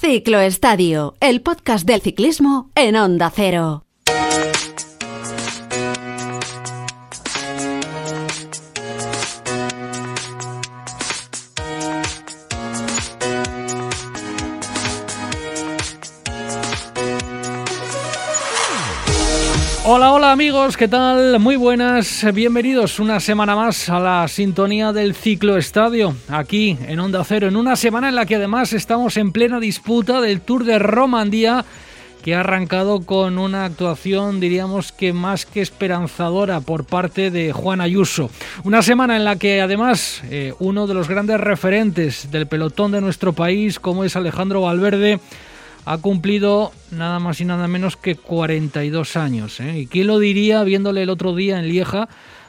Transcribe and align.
Ciclo 0.00 0.38
Estadio, 0.38 1.16
el 1.18 1.42
podcast 1.42 1.84
del 1.84 2.00
ciclismo 2.00 2.70
en 2.76 2.94
Onda 2.94 3.32
Cero. 3.34 3.87
Amigos, 20.38 20.76
¿qué 20.76 20.86
tal? 20.86 21.40
Muy 21.40 21.56
buenas, 21.56 22.24
bienvenidos 22.32 23.00
una 23.00 23.18
semana 23.18 23.56
más 23.56 23.88
a 23.88 23.98
la 23.98 24.28
sintonía 24.28 24.92
del 24.92 25.16
Ciclo 25.16 25.56
Estadio, 25.56 26.14
aquí 26.28 26.78
en 26.86 27.00
Onda 27.00 27.24
Cero, 27.24 27.48
en 27.48 27.56
una 27.56 27.74
semana 27.74 28.08
en 28.08 28.14
la 28.14 28.24
que 28.24 28.36
además 28.36 28.72
estamos 28.72 29.16
en 29.16 29.32
plena 29.32 29.58
disputa 29.58 30.20
del 30.20 30.40
Tour 30.40 30.62
de 30.62 30.78
Romandía, 30.78 31.64
que 32.22 32.36
ha 32.36 32.40
arrancado 32.40 33.00
con 33.00 33.36
una 33.36 33.64
actuación, 33.64 34.38
diríamos 34.38 34.92
que 34.92 35.12
más 35.12 35.44
que 35.44 35.60
esperanzadora 35.60 36.60
por 36.60 36.84
parte 36.84 37.32
de 37.32 37.52
Juan 37.52 37.80
Ayuso. 37.80 38.30
Una 38.62 38.82
semana 38.82 39.16
en 39.16 39.24
la 39.24 39.34
que 39.34 39.60
además 39.60 40.22
eh, 40.30 40.54
uno 40.60 40.86
de 40.86 40.94
los 40.94 41.08
grandes 41.08 41.40
referentes 41.40 42.30
del 42.30 42.46
pelotón 42.46 42.92
de 42.92 43.00
nuestro 43.00 43.32
país, 43.32 43.80
como 43.80 44.04
es 44.04 44.14
Alejandro 44.14 44.60
Valverde, 44.60 45.18
ha 45.88 45.96
cumplido 45.96 46.70
nada 46.90 47.18
más 47.18 47.40
y 47.40 47.46
nada 47.46 47.66
menos 47.66 47.96
que 47.96 48.14
42 48.14 49.16
años. 49.16 49.58
¿eh? 49.60 49.78
¿Y 49.78 49.86
quién 49.86 50.06
lo 50.06 50.18
diría 50.18 50.62
viéndole 50.62 51.02
el 51.02 51.08
otro 51.10 51.34
día 51.34 51.58
en 51.58 51.68
Lieja? 51.68 52.08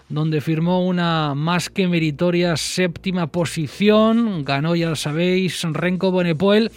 donde 0.09 0.41
firmó 0.41 0.88
una 0.88 1.35
más 1.35 1.70
que 1.70 1.88
meritoria 1.88 2.57
séptima 2.57 3.27
posición, 3.27 4.43
ganó, 4.43 4.75
ya 4.75 4.95
sabéis, 4.95 5.62
Renko 5.62 6.09
Bonepoel, 6.09 6.71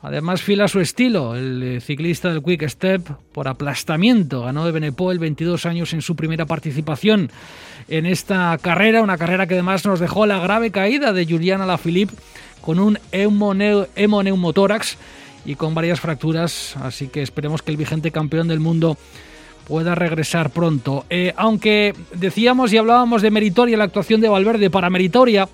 además 0.00 0.40
fiel 0.40 0.62
a 0.62 0.68
su 0.68 0.80
estilo, 0.80 1.36
el 1.36 1.62
eh, 1.62 1.80
ciclista 1.82 2.32
del 2.32 2.42
Quick 2.42 2.66
Step 2.66 3.06
por 3.32 3.48
aplastamiento, 3.48 4.44
ganó 4.44 4.64
de 4.64 4.72
Benepoel 4.72 5.18
22 5.18 5.66
años 5.66 5.92
en 5.92 6.00
su 6.00 6.16
primera 6.16 6.46
participación 6.46 7.30
en 7.88 8.06
esta 8.06 8.56
carrera, 8.56 9.02
una 9.02 9.18
carrera 9.18 9.46
que 9.46 9.52
además 9.54 9.84
nos 9.84 10.00
dejó 10.00 10.24
la 10.24 10.38
grave 10.38 10.70
caída 10.70 11.12
de 11.12 11.26
Juliana 11.26 11.66
Lafilippe 11.66 12.14
con 12.62 12.78
un 12.78 12.98
hemoneumotórax 13.12 14.96
y 15.44 15.54
con 15.56 15.74
varias 15.74 16.00
fracturas, 16.00 16.76
así 16.82 17.08
que 17.08 17.22
esperemos 17.22 17.62
que 17.62 17.70
el 17.70 17.76
vigente 17.76 18.10
campeón 18.10 18.48
del 18.48 18.60
mundo 18.60 18.96
pueda 19.66 19.94
regresar 19.94 20.50
pronto. 20.50 21.04
Eh, 21.10 21.32
aunque 21.36 21.94
decíamos 22.14 22.72
y 22.72 22.76
hablábamos 22.76 23.22
de 23.22 23.30
meritoria 23.30 23.76
la 23.76 23.84
actuación 23.84 24.20
de 24.20 24.28
Valverde, 24.28 24.70
para 24.70 24.90
meritoria 24.90 25.48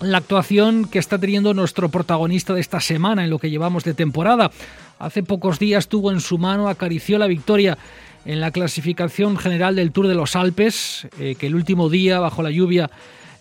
la 0.00 0.18
actuación 0.18 0.86
que 0.86 0.98
está 0.98 1.18
teniendo 1.18 1.54
nuestro 1.54 1.88
protagonista 1.88 2.54
de 2.54 2.60
esta 2.60 2.80
semana 2.80 3.24
en 3.24 3.30
lo 3.30 3.38
que 3.38 3.50
llevamos 3.50 3.84
de 3.84 3.94
temporada. 3.94 4.50
Hace 4.98 5.22
pocos 5.22 5.58
días 5.58 5.88
tuvo 5.88 6.12
en 6.12 6.20
su 6.20 6.38
mano, 6.38 6.68
acarició 6.68 7.18
la 7.18 7.26
victoria 7.26 7.78
en 8.24 8.40
la 8.40 8.50
clasificación 8.50 9.36
general 9.36 9.76
del 9.76 9.92
Tour 9.92 10.08
de 10.08 10.14
los 10.14 10.36
Alpes, 10.36 11.08
eh, 11.18 11.34
que 11.36 11.46
el 11.46 11.54
último 11.54 11.88
día, 11.88 12.20
bajo 12.20 12.42
la 12.42 12.50
lluvia, 12.50 12.90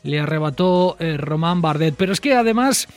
le 0.03 0.19
arrebató 0.19 0.95
eh, 0.99 1.17
Román 1.17 1.61
Bardet. 1.61 1.95
Pero 1.95 2.13
es 2.13 2.21
que 2.21 2.33
además 2.33 2.87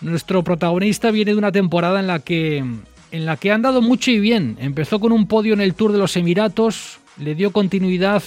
nuestro 0.00 0.42
protagonista 0.44 1.10
viene 1.10 1.32
de 1.32 1.38
una 1.38 1.52
temporada 1.52 2.00
en 2.00 2.06
la 2.06 2.18
que 2.18 2.64
en 3.12 3.24
la 3.24 3.36
que 3.36 3.52
han 3.52 3.62
dado 3.62 3.82
mucho 3.82 4.10
y 4.10 4.18
bien. 4.18 4.56
Empezó 4.60 5.00
con 5.00 5.12
un 5.12 5.26
podio 5.26 5.54
en 5.54 5.60
el 5.60 5.74
Tour 5.74 5.92
de 5.92 5.98
los 5.98 6.16
Emiratos, 6.16 6.98
le 7.18 7.34
dio 7.34 7.52
continuidad 7.52 8.22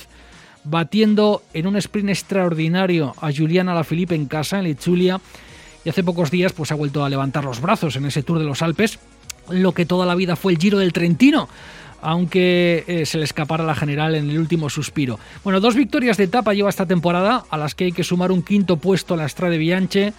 batiendo 0.63 1.43
en 1.53 1.67
un 1.67 1.75
sprint 1.77 2.09
extraordinario 2.09 3.13
a 3.21 3.31
Juliana 3.31 3.73
Lafilippe 3.73 4.15
en 4.15 4.25
casa, 4.25 4.57
en 4.57 4.65
Lechulia, 4.65 5.19
y 5.85 5.89
hace 5.89 6.03
pocos 6.03 6.31
días 6.31 6.53
pues 6.53 6.71
ha 6.71 6.75
vuelto 6.75 7.03
a 7.03 7.09
levantar 7.09 7.43
los 7.43 7.61
brazos 7.61 7.95
en 7.95 8.05
ese 8.05 8.23
Tour 8.23 8.39
de 8.39 8.45
los 8.45 8.61
Alpes, 8.61 8.99
lo 9.49 9.73
que 9.73 9.85
toda 9.85 10.05
la 10.05 10.15
vida 10.15 10.35
fue 10.35 10.53
el 10.53 10.59
Giro 10.59 10.77
del 10.77 10.93
Trentino, 10.93 11.49
aunque 12.01 12.83
eh, 12.87 13.05
se 13.05 13.17
le 13.17 13.23
escapara 13.25 13.63
la 13.63 13.75
general 13.75 14.15
en 14.15 14.29
el 14.29 14.37
último 14.37 14.69
suspiro. 14.69 15.19
Bueno, 15.43 15.59
dos 15.59 15.75
victorias 15.75 16.17
de 16.17 16.25
etapa 16.25 16.53
lleva 16.53 16.69
esta 16.69 16.85
temporada, 16.85 17.45
a 17.49 17.57
las 17.57 17.75
que 17.75 17.85
hay 17.85 17.91
que 17.91 18.03
sumar 18.03 18.31
un 18.31 18.43
quinto 18.43 18.77
puesto 18.77 19.13
a 19.13 19.17
la 19.17 19.27
Strade 19.27 19.57
Bianche 19.57 20.13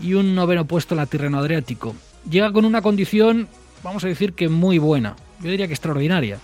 y 0.00 0.14
un 0.14 0.34
noveno 0.34 0.64
puesto 0.64 0.94
en 0.94 0.98
la 0.98 1.06
Tirreno 1.06 1.38
Adriático. 1.38 1.94
Llega 2.28 2.52
con 2.52 2.64
una 2.64 2.82
condición, 2.82 3.48
vamos 3.82 4.04
a 4.04 4.08
decir 4.08 4.32
que 4.32 4.48
muy 4.48 4.78
buena, 4.78 5.16
yo 5.42 5.50
diría 5.50 5.66
que 5.66 5.72
extraordinaria, 5.72 6.38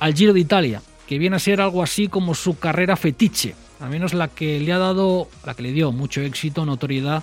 al 0.00 0.14
Giro 0.14 0.32
de 0.32 0.40
Italia, 0.40 0.82
que 1.06 1.18
viene 1.18 1.36
a 1.36 1.40
ser 1.40 1.60
algo 1.60 1.82
así 1.82 2.08
como 2.08 2.34
su 2.34 2.58
carrera 2.58 2.96
fetiche, 2.96 3.54
al 3.80 3.90
menos 3.90 4.14
la 4.14 4.28
que 4.28 4.60
le 4.60 4.72
ha 4.72 4.78
dado, 4.78 5.28
la 5.44 5.54
que 5.54 5.62
le 5.62 5.72
dio 5.72 5.92
mucho 5.92 6.20
éxito, 6.20 6.66
notoriedad, 6.66 7.22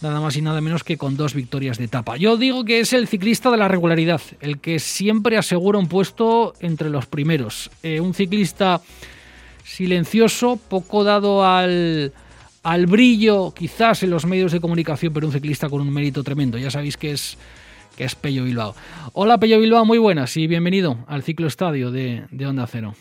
nada 0.00 0.20
más 0.20 0.36
y 0.36 0.42
nada 0.42 0.60
menos 0.60 0.84
que 0.84 0.98
con 0.98 1.16
dos 1.16 1.34
victorias 1.34 1.78
de 1.78 1.84
etapa. 1.84 2.16
Yo 2.16 2.36
digo 2.36 2.64
que 2.64 2.80
es 2.80 2.92
el 2.92 3.08
ciclista 3.08 3.50
de 3.50 3.56
la 3.56 3.68
regularidad, 3.68 4.20
el 4.40 4.58
que 4.58 4.78
siempre 4.78 5.36
asegura 5.36 5.78
un 5.78 5.88
puesto 5.88 6.54
entre 6.60 6.90
los 6.90 7.06
primeros. 7.06 7.70
Eh, 7.82 8.00
un 8.00 8.14
ciclista 8.14 8.80
silencioso, 9.64 10.58
poco 10.68 11.04
dado 11.04 11.44
al 11.44 12.12
al 12.66 12.86
brillo 12.86 13.52
quizás 13.54 14.02
en 14.02 14.10
los 14.10 14.26
medios 14.26 14.50
de 14.50 14.60
comunicación, 14.60 15.12
pero 15.12 15.28
un 15.28 15.32
ciclista 15.32 15.68
con 15.68 15.80
un 15.80 15.94
mérito 15.94 16.24
tremendo. 16.24 16.58
Ya 16.58 16.68
sabéis 16.68 16.96
que 16.96 17.12
es, 17.12 17.38
que 17.96 18.02
es 18.02 18.16
Pello 18.16 18.42
Bilbao. 18.42 18.74
Hola 19.12 19.38
Pello 19.38 19.60
Bilbao, 19.60 19.84
muy 19.84 19.98
buenas 19.98 20.36
y 20.36 20.48
bienvenido 20.48 20.96
al 21.06 21.22
ciclo 21.22 21.46
estadio 21.46 21.92
de, 21.92 22.24
Onda 22.44 22.66
Cero. 22.66 22.94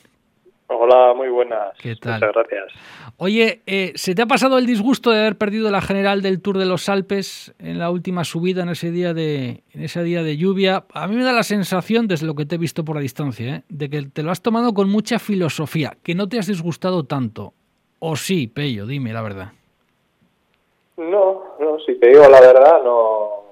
Hola, 0.67 1.15
muy 1.15 1.29
buenas. 1.29 1.73
¿Qué 1.79 1.95
tal? 1.95 2.21
Muchas 2.21 2.33
gracias. 2.35 2.79
Oye, 3.17 3.63
eh, 3.65 3.93
¿se 3.95 4.13
te 4.13 4.21
ha 4.21 4.27
pasado 4.27 4.59
el 4.59 4.67
disgusto 4.67 5.09
de 5.09 5.21
haber 5.21 5.35
perdido 5.35 5.71
la 5.71 5.81
general 5.81 6.21
del 6.21 6.43
Tour 6.43 6.59
de 6.59 6.65
los 6.67 6.87
Alpes 6.87 7.55
en 7.57 7.79
la 7.79 7.89
última 7.89 8.23
subida, 8.23 8.61
en 8.61 8.69
ese 8.69 8.91
día 8.91 9.15
de, 9.15 9.63
en 9.73 9.81
ese 9.81 10.03
día 10.03 10.21
de 10.21 10.37
lluvia? 10.37 10.85
A 10.93 11.07
mí 11.07 11.15
me 11.15 11.23
da 11.23 11.33
la 11.33 11.41
sensación, 11.41 12.07
desde 12.07 12.27
lo 12.27 12.35
que 12.35 12.45
te 12.45 12.55
he 12.55 12.59
visto 12.59 12.85
por 12.85 12.97
la 12.97 13.01
distancia, 13.01 13.55
¿eh? 13.55 13.63
de 13.69 13.89
que 13.89 14.03
te 14.03 14.21
lo 14.21 14.29
has 14.29 14.43
tomado 14.43 14.75
con 14.75 14.91
mucha 14.91 15.17
filosofía, 15.17 15.97
que 16.03 16.13
no 16.13 16.29
te 16.29 16.37
has 16.37 16.45
disgustado 16.45 17.05
tanto. 17.05 17.55
¿O 17.99 18.15
sí, 18.15 18.47
Pello? 18.47 18.85
Dime 18.85 19.13
la 19.13 19.21
verdad. 19.21 19.47
No, 20.97 21.55
no, 21.59 21.79
si 21.79 21.95
te 21.99 22.07
digo 22.07 22.27
la 22.29 22.39
verdad, 22.39 22.81
no, 22.83 23.43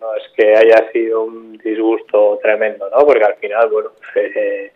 no 0.00 0.14
es 0.14 0.28
que 0.36 0.54
haya 0.54 0.90
sido 0.92 1.22
un 1.22 1.56
disgusto 1.58 2.38
tremendo, 2.42 2.88
¿no? 2.90 3.06
Porque 3.06 3.24
al 3.24 3.36
final, 3.36 3.68
bueno, 3.70 3.90
eh, 4.14 4.72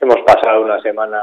hemos 0.00 0.20
pasado 0.20 0.62
una 0.62 0.80
semana 0.82 1.22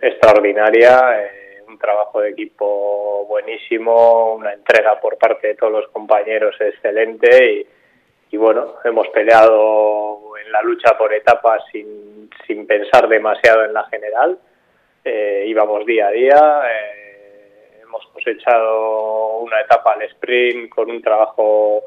extraordinaria, 0.00 1.22
eh, 1.22 1.62
un 1.66 1.78
trabajo 1.78 2.20
de 2.20 2.30
equipo 2.30 3.24
buenísimo, 3.26 4.34
una 4.34 4.52
entrega 4.52 5.00
por 5.00 5.16
parte 5.16 5.48
de 5.48 5.54
todos 5.54 5.72
los 5.72 5.88
compañeros 5.88 6.54
excelente 6.60 7.52
y, 7.52 7.66
y 8.34 8.36
bueno, 8.36 8.74
hemos 8.84 9.08
peleado 9.08 10.36
en 10.36 10.52
la 10.52 10.62
lucha 10.62 10.96
por 10.98 11.12
etapas 11.14 11.62
sin, 11.72 12.28
sin 12.46 12.66
pensar 12.66 13.08
demasiado 13.08 13.64
en 13.64 13.72
la 13.72 13.84
general 13.84 14.38
eh, 15.06 15.44
íbamos 15.46 15.86
día 15.86 16.08
a 16.08 16.10
día, 16.10 16.62
eh, 16.70 17.80
hemos 17.82 18.06
cosechado 18.08 19.38
una 19.38 19.60
etapa 19.60 19.92
al 19.92 20.02
sprint 20.02 20.68
con 20.68 20.90
un 20.90 21.00
trabajo 21.00 21.82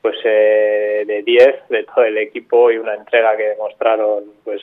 pues 0.00 0.16
eh, 0.24 1.04
de 1.06 1.22
10 1.22 1.68
de 1.68 1.84
todo 1.84 2.04
el 2.04 2.18
equipo 2.18 2.70
y 2.70 2.76
una 2.76 2.94
entrega 2.94 3.36
que 3.36 3.48
demostraron 3.50 4.24
pues 4.44 4.62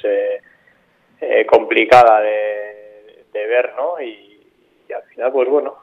complicada 1.48 2.22
de, 2.22 3.26
ver, 3.34 3.74
¿no? 3.76 4.02
Y, 4.02 4.28
al 4.94 5.04
final 5.04 5.32
pues 5.32 5.50
bueno, 5.50 5.78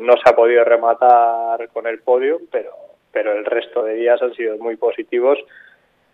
no 0.00 0.12
se 0.14 0.30
ha 0.30 0.36
podido 0.36 0.64
rematar 0.64 1.68
con 1.70 1.86
el 1.86 2.00
podio, 2.00 2.40
pero 2.50 2.84
pero 3.14 3.32
el 3.32 3.44
resto 3.44 3.84
de 3.84 3.94
días 3.94 4.20
han 4.20 4.34
sido 4.34 4.58
muy 4.58 4.76
positivos 4.76 5.38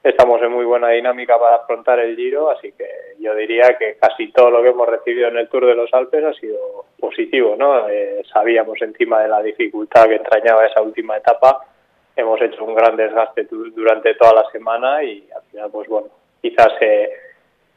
estamos 0.02 0.40
en 0.42 0.52
muy 0.52 0.64
buena 0.64 0.88
dinámica 0.88 1.38
para 1.38 1.56
afrontar 1.56 1.98
el 2.00 2.16
Giro, 2.16 2.50
así 2.50 2.72
que 2.72 2.86
yo 3.18 3.34
diría 3.34 3.76
que 3.78 3.96
casi 4.00 4.32
todo 4.32 4.50
lo 4.50 4.62
que 4.62 4.70
hemos 4.70 4.88
recibido 4.88 5.28
en 5.28 5.36
el 5.36 5.48
Tour 5.48 5.66
de 5.66 5.74
los 5.74 5.92
Alpes 5.92 6.24
ha 6.24 6.32
sido 6.34 6.86
positivo, 6.98 7.54
¿no? 7.56 7.88
Eh, 7.88 8.22
sabíamos 8.32 8.80
encima 8.80 9.20
de 9.20 9.28
la 9.28 9.42
dificultad 9.42 10.06
que 10.06 10.16
entrañaba 10.16 10.66
esa 10.66 10.80
última 10.80 11.16
etapa, 11.16 11.60
hemos 12.16 12.40
hecho 12.40 12.64
un 12.64 12.74
gran 12.74 12.96
desgaste 12.96 13.46
durante 13.50 14.14
toda 14.14 14.42
la 14.42 14.50
semana 14.50 15.02
y 15.02 15.28
al 15.34 15.42
final, 15.50 15.70
pues 15.70 15.88
bueno, 15.88 16.08
quizás 16.40 16.72
eh, 16.80 17.10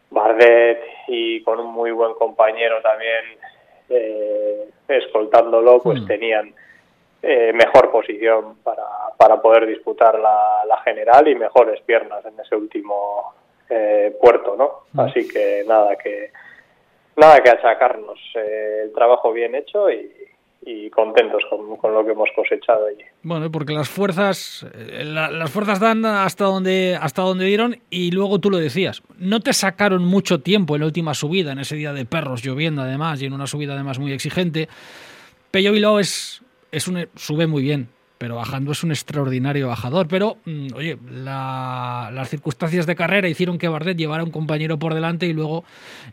Bardet 0.09 0.81
y 1.07 1.41
con 1.43 1.59
un 1.59 1.71
muy 1.71 1.91
buen 1.91 2.13
compañero 2.13 2.81
también 2.81 3.23
eh, 3.89 4.69
escoltándolo, 4.87 5.81
pues 5.81 6.01
hmm. 6.01 6.07
tenían 6.07 6.53
eh, 7.25 7.53
mejor 7.53 7.89
posición 7.89 8.57
para, 8.63 8.83
para 9.17 9.41
poder 9.41 9.65
disputar 9.65 10.19
la, 10.19 10.63
la, 10.67 10.77
general 10.81 11.25
y 11.25 11.35
mejores 11.35 11.79
piernas 11.83 12.25
en 12.25 12.37
ese 12.37 12.53
último 12.53 13.33
eh, 13.69 14.13
puerto, 14.21 14.57
¿no? 14.57 14.83
Mm. 14.91 14.99
Así 14.99 15.25
que 15.29 15.63
nada 15.65 15.95
que 15.95 16.31
nada 17.15 17.41
que 17.41 17.49
achacarnos, 17.49 18.19
eh, 18.35 18.81
el 18.83 18.91
trabajo 18.93 19.31
bien 19.31 19.55
hecho 19.55 19.89
y, 19.89 20.11
y 20.65 20.89
contentos 20.89 21.43
con, 21.49 21.77
con, 21.77 21.93
lo 21.93 22.03
que 22.03 22.11
hemos 22.11 22.27
cosechado 22.35 22.87
allí. 22.87 23.05
Bueno, 23.21 23.49
porque 23.49 23.71
las 23.71 23.87
fuerzas 23.87 24.67
las 24.99 25.49
fuerzas 25.49 25.79
dan 25.79 26.05
hasta 26.05 26.43
donde 26.43 26.97
hasta 26.99 27.21
donde 27.21 27.45
dieron 27.45 27.77
y 27.89 28.11
luego 28.11 28.39
tú 28.39 28.49
lo 28.49 28.57
decías, 28.57 29.01
no 29.17 29.39
te 29.39 29.53
sacaron 29.53 30.03
mucho 30.03 30.41
tiempo 30.41 30.75
en 30.75 30.81
la 30.81 30.87
última 30.87 31.13
subida, 31.13 31.53
en 31.53 31.59
ese 31.59 31.77
día 31.77 31.93
de 31.93 32.03
perros 32.03 32.43
lloviendo 32.43 32.81
además 32.81 33.21
y 33.21 33.27
en 33.27 33.33
una 33.33 33.47
subida 33.47 33.75
además 33.75 33.97
muy 33.97 34.11
exigente. 34.11 34.67
Pello 35.51 35.71
Bilbao 35.71 35.99
es 35.99 36.43
es 36.73 36.87
un, 36.87 37.07
sube 37.15 37.47
muy 37.47 37.61
bien, 37.61 37.87
pero 38.17 38.35
bajando 38.35 38.71
es 38.71 38.83
un 38.83 38.91
extraordinario 38.91 39.67
bajador. 39.67 40.07
Pero, 40.07 40.37
mm, 40.45 40.67
oye, 40.75 40.97
las 41.13 42.29
circunstancias 42.29 42.87
de 42.87 42.95
carrera 42.95 43.27
hicieron 43.27 43.57
que 43.57 43.67
Bardet 43.67 43.97
llevara 43.97 44.21
a 44.21 44.25
un 44.25 44.31
compañero 44.31 44.79
por 44.79 44.93
delante 44.93 45.27
y 45.27 45.33
luego 45.33 45.63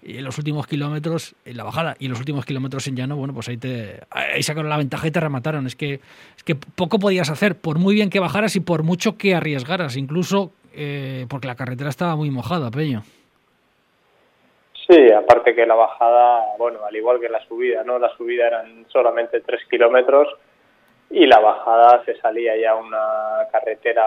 en 0.02 0.24
los 0.24 0.36
últimos 0.36 0.66
kilómetros, 0.66 1.34
en 1.44 1.56
la 1.56 1.64
bajada 1.64 1.96
y 1.98 2.08
los 2.08 2.18
últimos 2.18 2.44
kilómetros 2.44 2.86
en 2.88 2.96
llano, 2.96 3.16
bueno, 3.16 3.32
pues 3.32 3.48
ahí, 3.48 3.56
te, 3.56 4.00
ahí 4.10 4.42
sacaron 4.42 4.68
la 4.68 4.76
ventaja 4.76 5.06
y 5.06 5.10
te 5.10 5.20
remataron. 5.20 5.66
Es 5.66 5.76
que, 5.76 6.00
es 6.36 6.42
que 6.44 6.54
poco 6.54 6.98
podías 6.98 7.30
hacer, 7.30 7.54
por 7.54 7.78
muy 7.78 7.94
bien 7.94 8.10
que 8.10 8.20
bajaras 8.20 8.54
y 8.56 8.60
por 8.60 8.82
mucho 8.82 9.16
que 9.16 9.34
arriesgaras, 9.34 9.96
incluso 9.96 10.52
eh, 10.74 11.26
porque 11.30 11.46
la 11.46 11.54
carretera 11.54 11.88
estaba 11.90 12.16
muy 12.16 12.30
mojada, 12.30 12.70
Peño. 12.70 13.02
Sí, 14.88 15.12
aparte 15.12 15.54
que 15.54 15.64
la 15.64 15.76
bajada, 15.76 16.56
bueno, 16.58 16.80
al 16.84 16.96
igual 16.96 17.20
que 17.20 17.28
la 17.28 17.46
subida, 17.46 17.84
¿no? 17.84 18.00
La 18.00 18.08
subida 18.16 18.48
eran 18.48 18.86
solamente 18.88 19.40
tres 19.40 19.60
kilómetros 19.70 20.26
y 21.10 21.26
la 21.26 21.40
bajada 21.40 22.04
se 22.04 22.16
salía 22.20 22.56
ya 22.56 22.76
una 22.76 23.48
carretera 23.50 24.06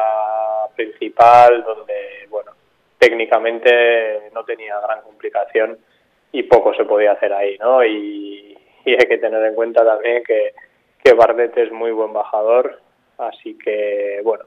principal 0.75 1.63
donde, 1.63 2.27
bueno, 2.29 2.51
técnicamente 2.97 4.29
no 4.33 4.43
tenía 4.45 4.79
gran 4.79 5.01
complicación 5.01 5.77
y 6.31 6.43
poco 6.43 6.73
se 6.73 6.85
podía 6.85 7.11
hacer 7.11 7.33
ahí, 7.33 7.57
¿no? 7.59 7.83
Y, 7.85 8.57
hay 8.85 9.07
que 9.07 9.17
tener 9.17 9.43
en 9.45 9.55
cuenta 9.55 9.85
también 9.85 10.23
que, 10.25 10.53
que 11.03 11.13
Bardet 11.13 11.57
es 11.57 11.71
muy 11.71 11.91
buen 11.91 12.11
bajador, 12.11 12.81
así 13.17 13.57
que, 13.57 14.19
bueno, 14.23 14.43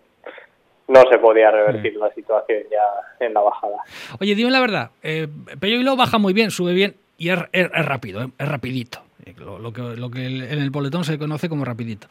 no 0.88 1.02
se 1.10 1.18
podía 1.18 1.50
revertir 1.50 1.96
la 1.96 2.12
situación 2.12 2.64
ya 2.70 3.26
en 3.26 3.34
la 3.34 3.40
bajada. 3.40 3.78
Oye, 4.20 4.34
dime 4.34 4.50
la 4.50 4.60
verdad, 4.60 4.90
eh, 5.02 5.26
Pello 5.58 5.76
Hilo 5.76 5.96
baja 5.96 6.18
muy 6.18 6.32
bien, 6.32 6.50
sube 6.50 6.72
bien 6.74 6.96
y 7.18 7.30
es, 7.30 7.38
rápido, 7.72 8.22
eh, 8.22 8.28
es 8.38 8.48
rapidito, 8.48 9.00
lo, 9.34 9.72
que, 9.72 9.82
lo 9.82 10.10
que 10.10 10.26
en 10.26 10.58
el 10.58 10.70
boletón 10.70 11.04
se 11.04 11.18
conoce 11.18 11.48
como 11.48 11.64
rapidito. 11.64 12.06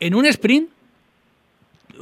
En 0.00 0.14
un 0.14 0.26
sprint 0.26 0.70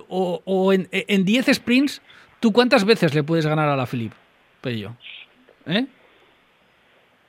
o, 0.08 0.72
en 0.72 1.24
10 1.24 1.46
sprints, 1.54 2.02
¿tú 2.40 2.52
cuántas 2.52 2.84
veces 2.84 3.14
le 3.14 3.22
puedes 3.22 3.46
ganar 3.46 3.68
a 3.68 3.76
la 3.76 3.86
Philippe, 3.86 4.16
Pello? 4.60 4.92
¿Eh? 5.66 5.86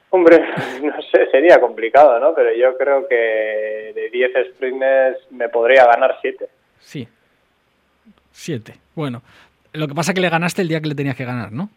Hombre, 0.09 0.39
no 0.83 1.01
sé, 1.11 1.29
sería 1.31 1.59
complicado, 1.59 2.19
¿no? 2.19 2.33
Pero 2.33 2.55
yo 2.55 2.77
creo 2.77 3.07
que 3.07 3.93
de 3.95 4.09
10 4.11 4.31
sprints 4.55 5.31
me 5.31 5.49
podría 5.49 5.85
ganar 5.85 6.17
7. 6.21 6.47
Sí, 6.79 7.07
Siete. 8.35 8.73
Bueno, 8.95 9.21
lo 9.71 9.87
que 9.87 9.95
pasa 9.95 10.11
es 10.11 10.15
que 10.15 10.21
le 10.21 10.29
ganaste 10.29 10.61
el 10.61 10.67
día 10.67 10.81
que 10.81 10.89
le 10.89 10.95
tenías 10.95 11.15
que 11.15 11.23
ganar, 11.23 11.53
¿no? 11.53 11.69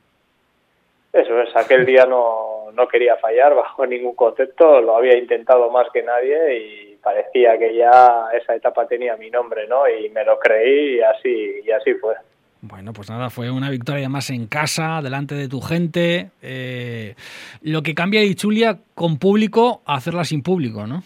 Eso 1.12 1.40
es, 1.40 1.54
aquel 1.54 1.86
día 1.86 2.04
no, 2.04 2.57
no 2.78 2.86
quería 2.86 3.16
fallar 3.16 3.54
bajo 3.56 3.84
ningún 3.84 4.14
concepto, 4.14 4.80
lo 4.80 4.96
había 4.96 5.18
intentado 5.18 5.68
más 5.70 5.88
que 5.92 6.02
nadie 6.02 6.58
y 6.58 6.96
parecía 7.02 7.58
que 7.58 7.74
ya 7.74 8.28
esa 8.32 8.54
etapa 8.54 8.86
tenía 8.86 9.16
mi 9.16 9.30
nombre, 9.30 9.66
¿no? 9.66 9.88
Y 9.88 10.08
me 10.10 10.24
lo 10.24 10.38
creí 10.38 10.96
y 10.96 11.00
así, 11.00 11.60
y 11.66 11.70
así 11.72 11.94
fue. 11.94 12.14
Bueno, 12.60 12.92
pues 12.92 13.10
nada, 13.10 13.30
fue 13.30 13.50
una 13.50 13.68
victoria 13.68 14.08
más 14.08 14.30
en 14.30 14.46
casa, 14.46 15.00
delante 15.02 15.34
de 15.34 15.48
tu 15.48 15.60
gente. 15.60 16.30
Eh, 16.40 17.14
lo 17.62 17.82
que 17.82 17.94
cambia 17.94 18.20
de 18.20 18.34
Chulia 18.34 18.78
con 18.94 19.18
público 19.18 19.82
a 19.84 19.96
hacerla 19.96 20.24
sin 20.24 20.42
público, 20.42 20.86
¿no? 20.86 21.02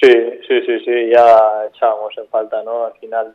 Sí, 0.00 0.12
sí, 0.46 0.60
sí, 0.66 0.78
sí, 0.84 1.10
ya 1.10 1.66
echábamos 1.72 2.16
en 2.18 2.28
falta, 2.28 2.62
¿no? 2.62 2.86
Al 2.86 2.92
final 3.00 3.34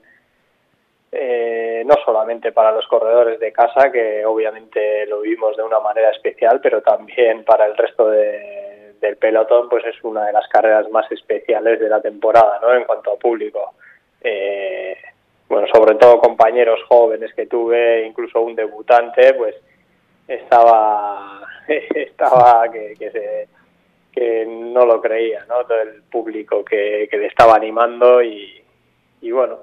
eh, 1.16 1.84
no 1.86 1.94
solamente 2.04 2.52
para 2.52 2.72
los 2.72 2.88
corredores 2.88 3.40
de 3.40 3.54
casa, 3.54 3.92
que 3.92 4.26
obviamente 4.26 5.06
lo 5.06 5.22
vimos 5.22 5.56
de 5.56 5.62
una 5.62 5.80
manera 5.80 6.10
especial, 6.10 6.60
pero 6.60 6.82
también 6.82 7.44
para 7.46 7.68
el 7.68 7.78
resto 7.78 8.10
del 8.10 9.18
pelotón, 9.20 9.70
pues 9.70 9.86
es 9.86 10.04
una 10.04 10.26
de 10.26 10.34
las 10.34 10.48
carreras 10.48 10.90
más 10.90 11.12
especiales 11.12 11.80
de 11.80 11.88
la 11.88 12.02
temporada, 12.02 12.60
¿no? 12.64 12.74
En 12.74 12.86
cuanto 12.86 13.14
a 13.14 13.20
público. 13.20 13.76
Eh, 14.24 14.98
bueno, 15.48 15.68
sobre 15.72 15.94
todo 15.96 16.18
compañeros 16.18 16.80
jóvenes 16.88 17.32
que 17.36 17.46
tuve, 17.46 18.08
incluso 18.08 18.42
un 18.42 18.56
debutante, 18.56 19.36
pues 19.36 19.56
estaba, 20.28 21.42
estaba 21.68 22.72
que, 22.72 22.96
que, 22.98 23.48
que 24.12 24.46
no 24.48 24.84
lo 24.84 25.00
creía, 25.00 25.46
¿no? 25.48 25.64
Todo 25.66 25.80
el 25.80 26.02
público 26.04 26.66
que, 26.66 27.08
que 27.12 27.18
le 27.20 27.28
estaba 27.28 27.56
animando 27.56 28.24
y, 28.24 28.64
y 29.22 29.30
bueno, 29.30 29.60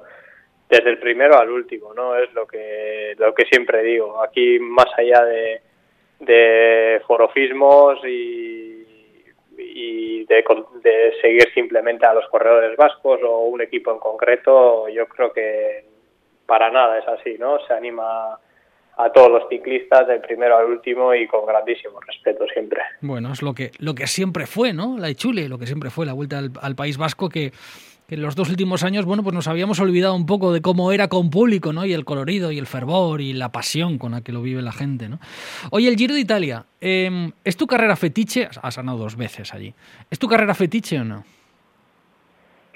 desde 0.70 0.90
el 0.90 0.98
primero 0.98 1.36
al 1.38 1.50
último, 1.50 1.92
¿no? 1.92 2.16
Es 2.16 2.32
lo 2.32 2.46
que, 2.46 3.14
lo 3.18 3.34
que 3.34 3.44
siempre 3.46 3.82
digo. 3.82 4.22
Aquí, 4.22 4.58
más 4.60 4.86
allá 4.96 5.24
de, 5.24 5.60
de 6.20 7.02
forofismos 7.06 7.98
y, 8.06 8.86
y 9.58 10.24
de, 10.26 10.44
de, 10.82 11.12
seguir 11.20 11.52
simplemente 11.52 12.06
a 12.06 12.14
los 12.14 12.26
corredores 12.28 12.76
vascos 12.76 13.20
o 13.24 13.46
un 13.46 13.60
equipo 13.60 13.90
en 13.90 13.98
concreto, 13.98 14.88
yo 14.88 15.06
creo 15.08 15.32
que 15.32 15.84
para 16.46 16.70
nada 16.70 16.98
es 16.98 17.08
así, 17.08 17.36
¿no? 17.36 17.58
Se 17.66 17.74
anima 17.74 18.38
a 18.96 19.12
todos 19.12 19.30
los 19.30 19.48
ciclistas 19.48 20.06
del 20.06 20.20
primero 20.20 20.56
al 20.56 20.66
último 20.66 21.14
y 21.14 21.26
con 21.26 21.46
grandísimo 21.46 22.00
respeto 22.00 22.46
siempre. 22.52 22.82
Bueno, 23.00 23.32
es 23.32 23.42
lo 23.42 23.54
que, 23.54 23.72
lo 23.78 23.94
que 23.94 24.06
siempre 24.06 24.46
fue, 24.46 24.72
¿no? 24.72 24.98
La 24.98 25.10
Ichule, 25.10 25.48
lo 25.48 25.58
que 25.58 25.66
siempre 25.66 25.90
fue 25.90 26.06
la 26.06 26.12
vuelta 26.12 26.40
al 26.60 26.76
País 26.76 26.98
Vasco 26.98 27.28
que 27.28 27.52
que 28.10 28.16
en 28.16 28.22
los 28.22 28.34
dos 28.34 28.50
últimos 28.50 28.82
años, 28.82 29.04
bueno, 29.04 29.22
pues 29.22 29.36
nos 29.36 29.46
habíamos 29.46 29.78
olvidado 29.78 30.16
un 30.16 30.26
poco 30.26 30.52
de 30.52 30.60
cómo 30.60 30.90
era 30.90 31.06
con 31.06 31.30
público, 31.30 31.72
¿no? 31.72 31.86
Y 31.86 31.92
el 31.92 32.04
colorido 32.04 32.50
y 32.50 32.58
el 32.58 32.66
fervor 32.66 33.20
y 33.20 33.32
la 33.34 33.52
pasión 33.52 33.98
con 33.98 34.10
la 34.10 34.20
que 34.20 34.32
lo 34.32 34.42
vive 34.42 34.60
la 34.62 34.72
gente, 34.72 35.08
¿no? 35.08 35.20
Oye, 35.70 35.88
el 35.88 35.94
Giro 35.94 36.14
de 36.14 36.20
Italia, 36.20 36.64
em, 36.80 37.30
¿es 37.44 37.56
tu 37.56 37.68
carrera 37.68 37.94
fetiche? 37.94 38.48
Has 38.62 38.76
ganado 38.76 38.98
dos 38.98 39.16
veces 39.16 39.54
allí. 39.54 39.72
¿Es 40.10 40.18
tu 40.18 40.26
carrera 40.26 40.54
fetiche 40.54 40.98
o 40.98 41.04
no? 41.04 41.22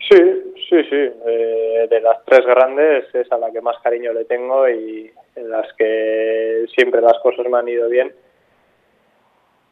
Sí, 0.08 0.22
sí, 0.70 0.76
sí. 0.88 1.10
Eh, 1.26 1.88
de 1.90 2.00
las 2.00 2.24
tres 2.26 2.46
grandes 2.46 3.12
es 3.12 3.32
a 3.32 3.36
la 3.36 3.50
que 3.50 3.60
más 3.60 3.76
cariño 3.82 4.12
le 4.12 4.26
tengo 4.26 4.68
y 4.68 5.10
en 5.34 5.50
las 5.50 5.66
que 5.72 6.64
siempre 6.76 7.00
las 7.00 7.18
cosas 7.24 7.44
me 7.50 7.58
han 7.58 7.66
ido 7.66 7.88
bien 7.88 8.12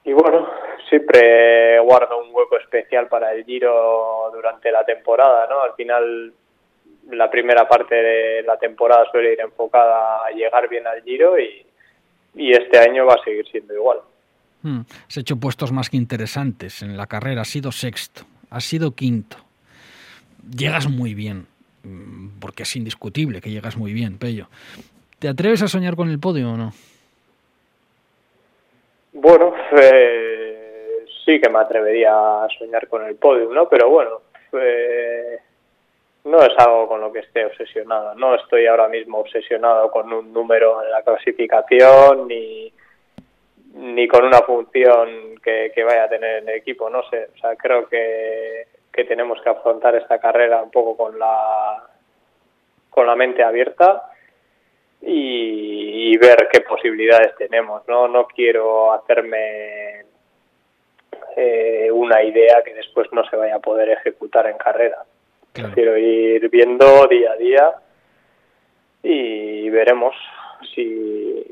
y 0.04 0.12
bueno, 0.12 0.48
siempre 0.88 1.78
guardo 1.80 2.22
un 2.22 2.34
hueco 2.34 2.58
especial 2.58 3.08
para 3.08 3.32
el 3.32 3.44
Giro 3.44 4.30
durante 4.32 4.72
la 4.72 4.84
temporada, 4.84 5.46
¿no? 5.48 5.62
Al 5.62 5.74
final, 5.74 6.32
la 7.10 7.30
primera 7.30 7.68
parte 7.68 7.94
de 7.94 8.42
la 8.42 8.58
temporada 8.58 9.04
suele 9.10 9.32
ir 9.34 9.40
enfocada 9.40 10.26
a 10.26 10.30
llegar 10.30 10.68
bien 10.68 10.86
al 10.86 11.02
Giro 11.02 11.38
y, 11.38 11.66
este 12.34 12.78
año 12.78 13.04
va 13.06 13.14
a 13.14 13.24
seguir 13.24 13.46
siendo 13.46 13.74
igual. 13.74 13.98
Hmm. 14.62 14.80
Has 15.06 15.16
hecho 15.18 15.36
puestos 15.36 15.70
más 15.70 15.90
que 15.90 15.98
interesantes 15.98 16.82
en 16.82 16.96
la 16.96 17.06
carrera, 17.06 17.42
has 17.42 17.48
sido 17.48 17.72
sexto, 17.72 18.22
has 18.50 18.64
sido 18.64 18.94
quinto. 18.94 19.36
Llegas 20.50 20.88
muy 20.88 21.14
bien, 21.14 21.46
mm, 21.84 22.40
porque 22.40 22.62
es 22.64 22.74
indiscutible 22.74 23.40
que 23.40 23.50
llegas 23.50 23.76
muy 23.76 23.92
bien, 23.92 24.18
Pello. 24.18 24.48
¿Te 25.18 25.28
atreves 25.28 25.62
a 25.62 25.68
soñar 25.68 25.94
con 25.94 26.08
el 26.08 26.18
podio 26.18 26.52
o 26.52 26.56
no? 26.56 26.72
Bueno, 29.12 29.54
eh, 29.72 31.04
sí 31.24 31.38
que 31.40 31.50
me 31.50 31.58
atrevería 31.58 32.44
a 32.44 32.48
soñar 32.58 32.88
con 32.88 33.04
el 33.04 33.16
podio, 33.16 33.50
¿no? 33.52 33.68
Pero 33.68 33.90
bueno, 33.90 34.22
eh, 34.52 35.38
no 36.24 36.38
es 36.38 36.54
algo 36.56 36.88
con 36.88 37.00
lo 37.00 37.12
que 37.12 37.20
esté 37.20 37.44
obsesionado. 37.44 38.14
No 38.14 38.34
estoy 38.34 38.66
ahora 38.66 38.88
mismo 38.88 39.18
obsesionado 39.18 39.90
con 39.90 40.10
un 40.12 40.32
número 40.32 40.82
en 40.82 40.90
la 40.90 41.02
clasificación 41.02 42.26
ni, 42.26 42.72
ni 43.74 44.08
con 44.08 44.24
una 44.24 44.38
función 44.38 45.36
que, 45.42 45.72
que 45.74 45.84
vaya 45.84 46.04
a 46.04 46.08
tener 46.08 46.42
en 46.42 46.48
el 46.48 46.54
equipo. 46.56 46.88
No 46.88 47.02
sé, 47.10 47.28
o 47.34 47.38
sea, 47.38 47.54
creo 47.56 47.86
que, 47.88 48.66
que 48.90 49.04
tenemos 49.04 49.42
que 49.42 49.50
afrontar 49.50 49.94
esta 49.96 50.18
carrera 50.18 50.62
un 50.62 50.70
poco 50.70 50.96
con 50.96 51.18
la, 51.18 51.86
con 52.88 53.06
la 53.06 53.14
mente 53.14 53.42
abierta 53.42 54.11
y, 55.02 56.16
ver 56.18 56.48
qué 56.52 56.60
posibilidades 56.60 57.34
tenemos. 57.36 57.82
No, 57.88 58.06
no 58.06 58.26
quiero 58.28 58.92
hacerme 58.92 60.04
eh, 61.36 61.90
una 61.90 62.22
idea 62.22 62.62
que 62.64 62.74
después 62.74 63.08
no 63.12 63.28
se 63.28 63.36
vaya 63.36 63.56
a 63.56 63.60
poder 63.60 63.90
ejecutar 63.90 64.46
en 64.46 64.56
carrera. 64.56 64.98
Quiero 65.74 65.98
ir 65.98 66.48
viendo 66.48 67.06
día 67.08 67.32
a 67.32 67.36
día 67.36 67.74
y 69.02 69.68
veremos 69.68 70.14
si 70.74 71.44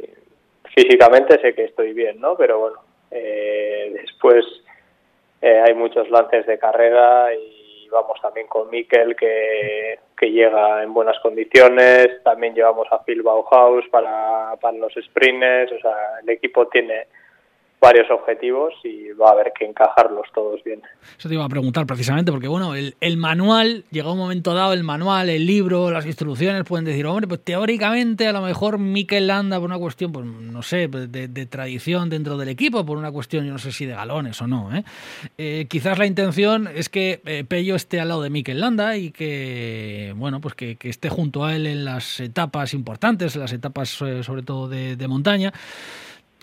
físicamente 0.75 1.41
sé 1.41 1.55
que 1.55 1.65
estoy 1.65 1.93
bien, 1.93 2.21
¿no? 2.21 2.37
Pero 2.37 2.59
bueno, 2.61 2.79
eh, 3.11 3.91
después 4.01 4.45
eh, 5.43 5.63
hay 5.67 5.75
muchos 5.75 6.09
lances 6.11 6.47
de 6.47 6.59
carrera 6.59 7.35
y 7.35 7.89
vamos 7.91 8.21
también 8.21 8.47
con 8.47 8.71
Mikel 8.71 9.17
que, 9.17 9.99
que 10.21 10.31
llega 10.31 10.83
en 10.83 10.93
buenas 10.93 11.19
condiciones, 11.21 12.23
también 12.23 12.55
llevamos 12.55 12.87
a 12.91 13.03
Phil 13.03 13.23
Bauhaus 13.23 13.89
para, 13.91 14.55
para 14.61 14.77
los 14.77 14.93
sprints, 14.93 15.73
o 15.73 15.81
sea, 15.81 16.21
el 16.23 16.29
equipo 16.29 16.69
tiene 16.69 17.07
varios 17.81 18.11
objetivos 18.11 18.75
y 18.85 19.09
va 19.13 19.31
a 19.31 19.33
haber 19.33 19.53
que 19.59 19.65
encajarlos 19.65 20.27
todos 20.35 20.63
bien. 20.65 20.83
Eso 21.19 21.29
te 21.29 21.35
iba 21.35 21.45
a 21.45 21.49
preguntar 21.49 21.87
precisamente, 21.87 22.31
porque 22.31 22.47
bueno, 22.47 22.75
el, 22.75 22.95
el 23.01 23.17
manual, 23.17 23.85
llega 23.91 24.13
un 24.13 24.19
momento 24.19 24.53
dado, 24.53 24.75
el 24.75 24.85
manual, 24.85 25.31
el 25.31 25.47
libro, 25.47 25.91
las 25.91 26.05
instrucciones 26.05 26.65
pueden 26.65 26.85
decir, 26.85 27.07
hombre, 27.07 27.27
pues 27.27 27.41
teóricamente 27.43 28.27
a 28.27 28.33
lo 28.33 28.43
mejor 28.43 28.79
Mikel 28.79 29.27
Landa 29.27 29.59
por 29.59 29.67
una 29.67 29.79
cuestión, 29.79 30.13
pues 30.13 30.27
no 30.27 30.63
sé, 30.63 30.91
pues, 30.91 31.11
de, 31.11 31.29
de, 31.29 31.47
tradición 31.47 32.11
dentro 32.11 32.37
del 32.37 32.51
equipo, 32.51 32.85
por 32.85 32.99
una 32.99 33.11
cuestión, 33.11 33.47
yo 33.47 33.53
no 33.53 33.59
sé 33.59 33.73
si 33.73 33.87
de 33.87 33.95
galones 33.95 34.41
o 34.43 34.47
no, 34.47 34.75
¿eh? 34.75 34.85
eh 35.39 35.67
quizás 35.69 35.99
la 35.99 36.05
intención 36.05 36.69
es 36.75 36.91
que 36.91 37.23
eh, 37.25 37.45
Pello 37.49 37.77
esté 37.77 37.99
al 37.99 38.09
lado 38.09 38.23
de 38.23 38.29
Mikel 38.29 38.61
Landa 38.61 38.99
y 38.99 39.11
que, 39.11 40.13
bueno, 40.17 40.43
pues 40.43 40.55
que, 40.55 40.77
que, 40.77 40.91
esté 40.91 41.09
junto 41.09 41.45
a 41.45 41.57
él 41.57 41.67
en 41.67 41.87
las 41.87 42.21
etapas 42.21 42.75
importantes, 42.75 43.37
en 43.37 43.41
las 43.41 43.53
etapas 43.55 44.03
eh, 44.03 44.23
sobre 44.23 44.43
todo 44.43 44.69
de, 44.69 44.97
de 44.97 45.09
montaña. 45.09 45.53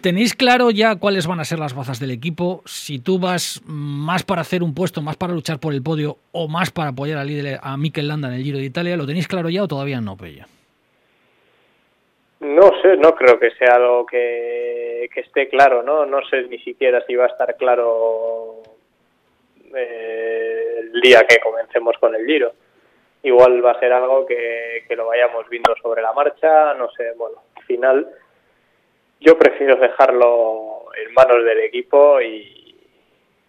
¿Tenéis 0.01 0.35
claro 0.35 0.69
ya 0.69 0.95
cuáles 0.97 1.25
van 1.25 1.39
a 1.39 1.45
ser 1.45 1.57
las 1.57 1.75
bazas 1.75 1.99
del 1.99 2.11
equipo? 2.11 2.61
Si 2.65 2.99
tú 2.99 3.17
vas 3.17 3.61
más 3.65 4.23
para 4.23 4.41
hacer 4.41 4.61
un 4.61 4.75
puesto, 4.75 5.01
más 5.01 5.17
para 5.17 5.33
luchar 5.33 5.59
por 5.59 5.73
el 5.73 5.81
podio 5.81 6.17
o 6.31 6.47
más 6.47 6.71
para 6.71 6.89
apoyar 6.89 7.17
al 7.17 7.27
líder, 7.27 7.59
a 7.63 7.75
Mikel 7.77 8.07
Landa 8.07 8.27
en 8.27 8.35
el 8.35 8.43
Giro 8.43 8.59
de 8.59 8.65
Italia, 8.65 8.95
¿lo 8.95 9.07
tenéis 9.07 9.27
claro 9.27 9.49
ya 9.49 9.63
o 9.63 9.67
todavía 9.67 9.99
no, 9.99 10.15
Pella? 10.15 10.45
No 12.39 12.71
sé, 12.83 12.95
no 12.97 13.15
creo 13.15 13.39
que 13.39 13.49
sea 13.51 13.75
algo 13.75 14.05
que, 14.05 15.09
que 15.11 15.21
esté 15.21 15.49
claro, 15.49 15.81
¿no? 15.81 16.05
No 16.05 16.19
sé 16.29 16.43
ni 16.43 16.59
siquiera 16.59 17.03
si 17.07 17.15
va 17.15 17.25
a 17.25 17.29
estar 17.29 17.57
claro 17.57 18.61
eh, 19.75 20.75
el 20.79 21.01
día 21.01 21.25
que 21.27 21.39
comencemos 21.39 21.97
con 21.99 22.13
el 22.13 22.23
Giro. 22.27 22.53
Igual 23.23 23.65
va 23.65 23.71
a 23.71 23.79
ser 23.79 23.91
algo 23.91 24.27
que, 24.27 24.83
que 24.87 24.95
lo 24.95 25.07
vayamos 25.07 25.49
viendo 25.49 25.75
sobre 25.81 26.03
la 26.03 26.13
marcha, 26.13 26.75
no 26.75 26.87
sé, 26.91 27.13
bueno, 27.17 27.37
al 27.55 27.63
final 27.63 28.07
yo 29.19 29.37
prefiero 29.37 29.75
dejarlo 29.77 30.85
en 30.95 31.13
manos 31.13 31.43
del 31.43 31.59
equipo 31.59 32.21
y, 32.21 32.75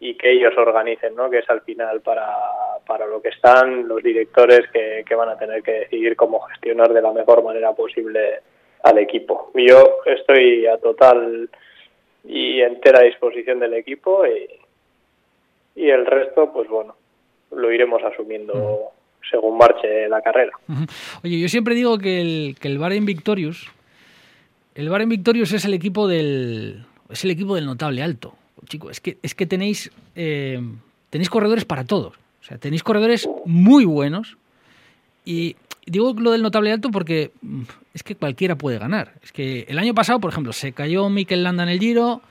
y 0.01 0.15
que 0.15 0.33
ellos 0.33 0.55
organicen, 0.57 1.15
¿no? 1.15 1.29
Que 1.29 1.39
es 1.39 1.51
al 1.51 1.63
final 1.63 2.01
para, 2.01 2.27
para 2.87 3.07
lo 3.07 3.21
que 3.21 3.29
están 3.29 3.87
los 3.89 4.03
directores 4.03 4.69
que, 4.73 5.05
que 5.07 5.15
van 5.15 5.29
a 5.29 5.39
tener 5.39 5.63
que 5.63 5.73
decidir 5.73 6.17
cómo 6.17 6.41
gestionar 6.41 6.93
de 6.93 7.03
la 7.03 7.13
mejor 7.13 7.43
manera 7.43 7.73
posible 7.73 8.41
al 8.83 8.99
equipo. 8.99 9.51
Yo 9.55 10.01
estoy 10.07 10.67
a 10.67 10.79
total 10.79 11.49
y 12.25 12.61
entera 12.61 13.03
disposición 13.03 13.59
del 13.59 13.75
equipo 13.75 14.27
y, 14.27 14.49
y 15.81 15.91
el 15.91 16.07
resto, 16.07 16.53
pues 16.53 16.69
bueno, 16.69 16.95
lo 17.53 17.73
iremos 17.73 18.03
asumiendo 18.03 18.91
según 19.29 19.59
marche 19.59 20.09
la 20.09 20.23
carrera. 20.23 20.53
Oye, 21.25 21.41
yo 21.41 21.49
siempre 21.49 21.75
digo 21.75 21.99
que 21.99 22.21
el, 22.21 22.57
que 22.61 22.69
el 22.69 22.79
Bahrain 22.79 23.05
Victorious 23.05 23.71
el 24.79 24.89
Bar 24.89 25.03
en 25.03 25.09
Victorious 25.09 25.53
es 25.53 25.65
el 25.65 25.75
equipo 25.75 26.07
del 26.07 26.85
es 27.11 27.25
el 27.25 27.33
equipo 27.33 27.57
del 27.57 27.67
notable 27.67 28.01
alto. 28.01 28.37
Chicos, 28.69 28.93
es 28.93 29.01
que 29.01 29.19
es 29.23 29.35
que 29.35 29.45
tenéis 29.45 29.91
eh, 30.15 30.63
tenéis 31.11 31.29
corredores 31.29 31.65
para 31.65 31.85
todos. 31.85 32.15
O 32.15 32.45
sea, 32.45 32.59
tenéis 32.59 32.85
corredores 32.85 33.29
muy 33.45 33.85
buenos 33.85 34.37
y 35.25 35.57
digo 35.85 36.15
lo 36.17 36.31
del 36.31 36.43
notable 36.43 36.71
alto 36.71 36.93
porque 36.93 37.33
mm, 37.43 37.63
es 37.93 38.05
que 38.05 38.15
cualquiera 38.15 38.57
puede 38.57 38.79
ganar. 38.79 39.15
Es 39.21 39.33
que 39.33 39.67
el 39.69 39.81
año 39.81 39.95
pasado, 39.95 40.21
por 40.21 40.31
ejemplo, 40.31 40.53
se 40.53 40.71
cayó 40.73 41.09
Mikel 41.09 41.43
Landa 41.43 41.65
en 41.65 41.71
el 41.71 41.81
Giro 41.81 42.23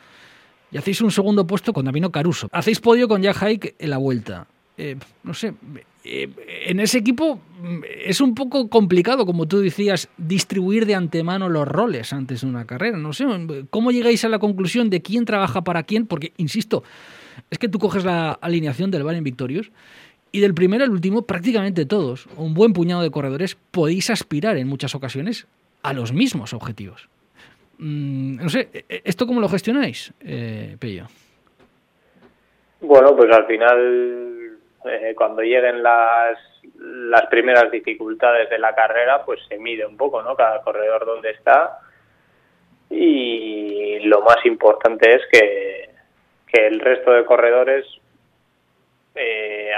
y 0.72 0.78
hacéis 0.78 1.02
un 1.02 1.12
segundo 1.12 1.46
puesto 1.46 1.74
con 1.74 1.84
Davino 1.84 2.14
Caruso. 2.14 2.48
Hacéis 2.54 2.80
podio 2.80 3.10
con 3.10 3.22
Jack 3.22 3.44
Hike 3.44 3.76
en 3.78 3.90
la 3.90 3.98
vuelta. 3.98 4.48
Eh, 4.80 4.96
no 5.24 5.34
sé, 5.34 5.54
eh, 6.04 6.30
en 6.68 6.80
ese 6.80 7.00
equipo 7.00 7.40
mm, 7.62 7.80
es 8.06 8.22
un 8.22 8.36
poco 8.36 8.70
complicado, 8.70 9.26
como 9.26 9.48
tú 9.48 9.60
decías, 9.60 10.08
distribuir 10.18 10.86
de 10.86 10.94
antemano 10.94 11.50
los 11.50 11.68
roles 11.68 12.14
antes 12.14 12.42
de 12.42 12.48
una 12.48 12.66
carrera. 12.66 12.98
No 12.98 13.12
sé, 13.12 13.26
¿cómo 13.72 13.92
llegáis 13.92 14.24
a 14.24 14.30
la 14.30 14.38
conclusión 14.38 14.90
de 14.92 15.02
quién 15.02 15.26
trabaja 15.26 15.64
para 15.64 15.84
quién? 15.84 16.06
Porque, 16.06 16.34
insisto, 16.38 16.84
es 17.50 17.58
que 17.58 17.70
tú 17.70 17.80
coges 17.80 18.06
la 18.06 18.34
alineación 18.34 18.92
del 18.92 19.08
en 19.10 19.24
Victorious 19.24 19.72
y 20.32 20.42
del 20.42 20.54
primero 20.54 20.84
al 20.84 20.92
último, 20.92 21.24
prácticamente 21.24 21.86
todos, 21.86 22.28
un 22.38 22.54
buen 22.54 22.74
puñado 22.74 23.02
de 23.02 23.10
corredores, 23.10 23.58
podéis 23.72 24.12
aspirar 24.12 24.58
en 24.58 24.68
muchas 24.68 24.94
ocasiones 24.94 25.48
a 25.82 25.94
los 25.94 26.14
mismos 26.14 26.54
objetivos. 26.54 27.10
Mm, 27.80 28.36
no 28.44 28.50
sé, 28.50 28.70
¿e-, 28.74 29.02
¿esto 29.06 29.26
cómo 29.26 29.42
lo 29.42 29.50
gestionáis, 29.50 30.14
eh? 30.22 30.78
Bueno, 32.80 33.16
pues 33.16 33.32
al 33.34 33.48
final 33.48 34.37
eh, 34.86 35.14
cuando 35.16 35.42
lleguen 35.42 35.82
las, 35.82 36.38
las 36.76 37.26
primeras 37.28 37.72
dificultades 37.72 38.50
de 38.50 38.60
la 38.60 38.76
carrera, 38.76 39.24
pues 39.26 39.40
se 39.48 39.58
mide 39.58 39.86
un 39.86 39.98
poco, 39.98 40.22
¿no? 40.22 40.36
Cada 40.36 40.62
corredor 40.62 41.06
donde 41.06 41.32
está. 41.32 41.80
Y 42.90 44.00
lo 44.00 44.22
más 44.22 44.46
importante 44.46 45.16
es 45.16 45.22
que, 45.32 45.90
que 46.48 46.68
el 46.68 46.80
resto 46.80 47.12
de 47.12 47.26
corredores 47.26 47.86
eh, 49.16 49.72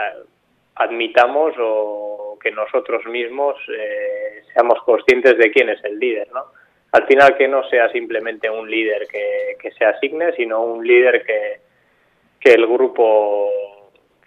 admitamos 0.75 1.53
o 1.59 2.37
que 2.41 2.51
nosotros 2.51 3.05
mismos 3.05 3.57
eh, 3.69 4.43
seamos 4.53 4.81
conscientes 4.83 5.37
de 5.37 5.51
quién 5.51 5.69
es 5.69 5.83
el 5.83 5.97
líder, 5.97 6.29
¿no? 6.31 6.45
Al 6.91 7.05
final 7.05 7.37
que 7.37 7.47
no 7.47 7.63
sea 7.69 7.89
simplemente 7.91 8.49
un 8.49 8.69
líder 8.69 9.07
que, 9.07 9.57
que 9.61 9.71
se 9.71 9.85
asigne, 9.85 10.33
sino 10.33 10.63
un 10.63 10.85
líder 10.85 11.23
que, 11.23 11.59
que 12.39 12.51
el 12.53 12.65
grupo 12.65 13.49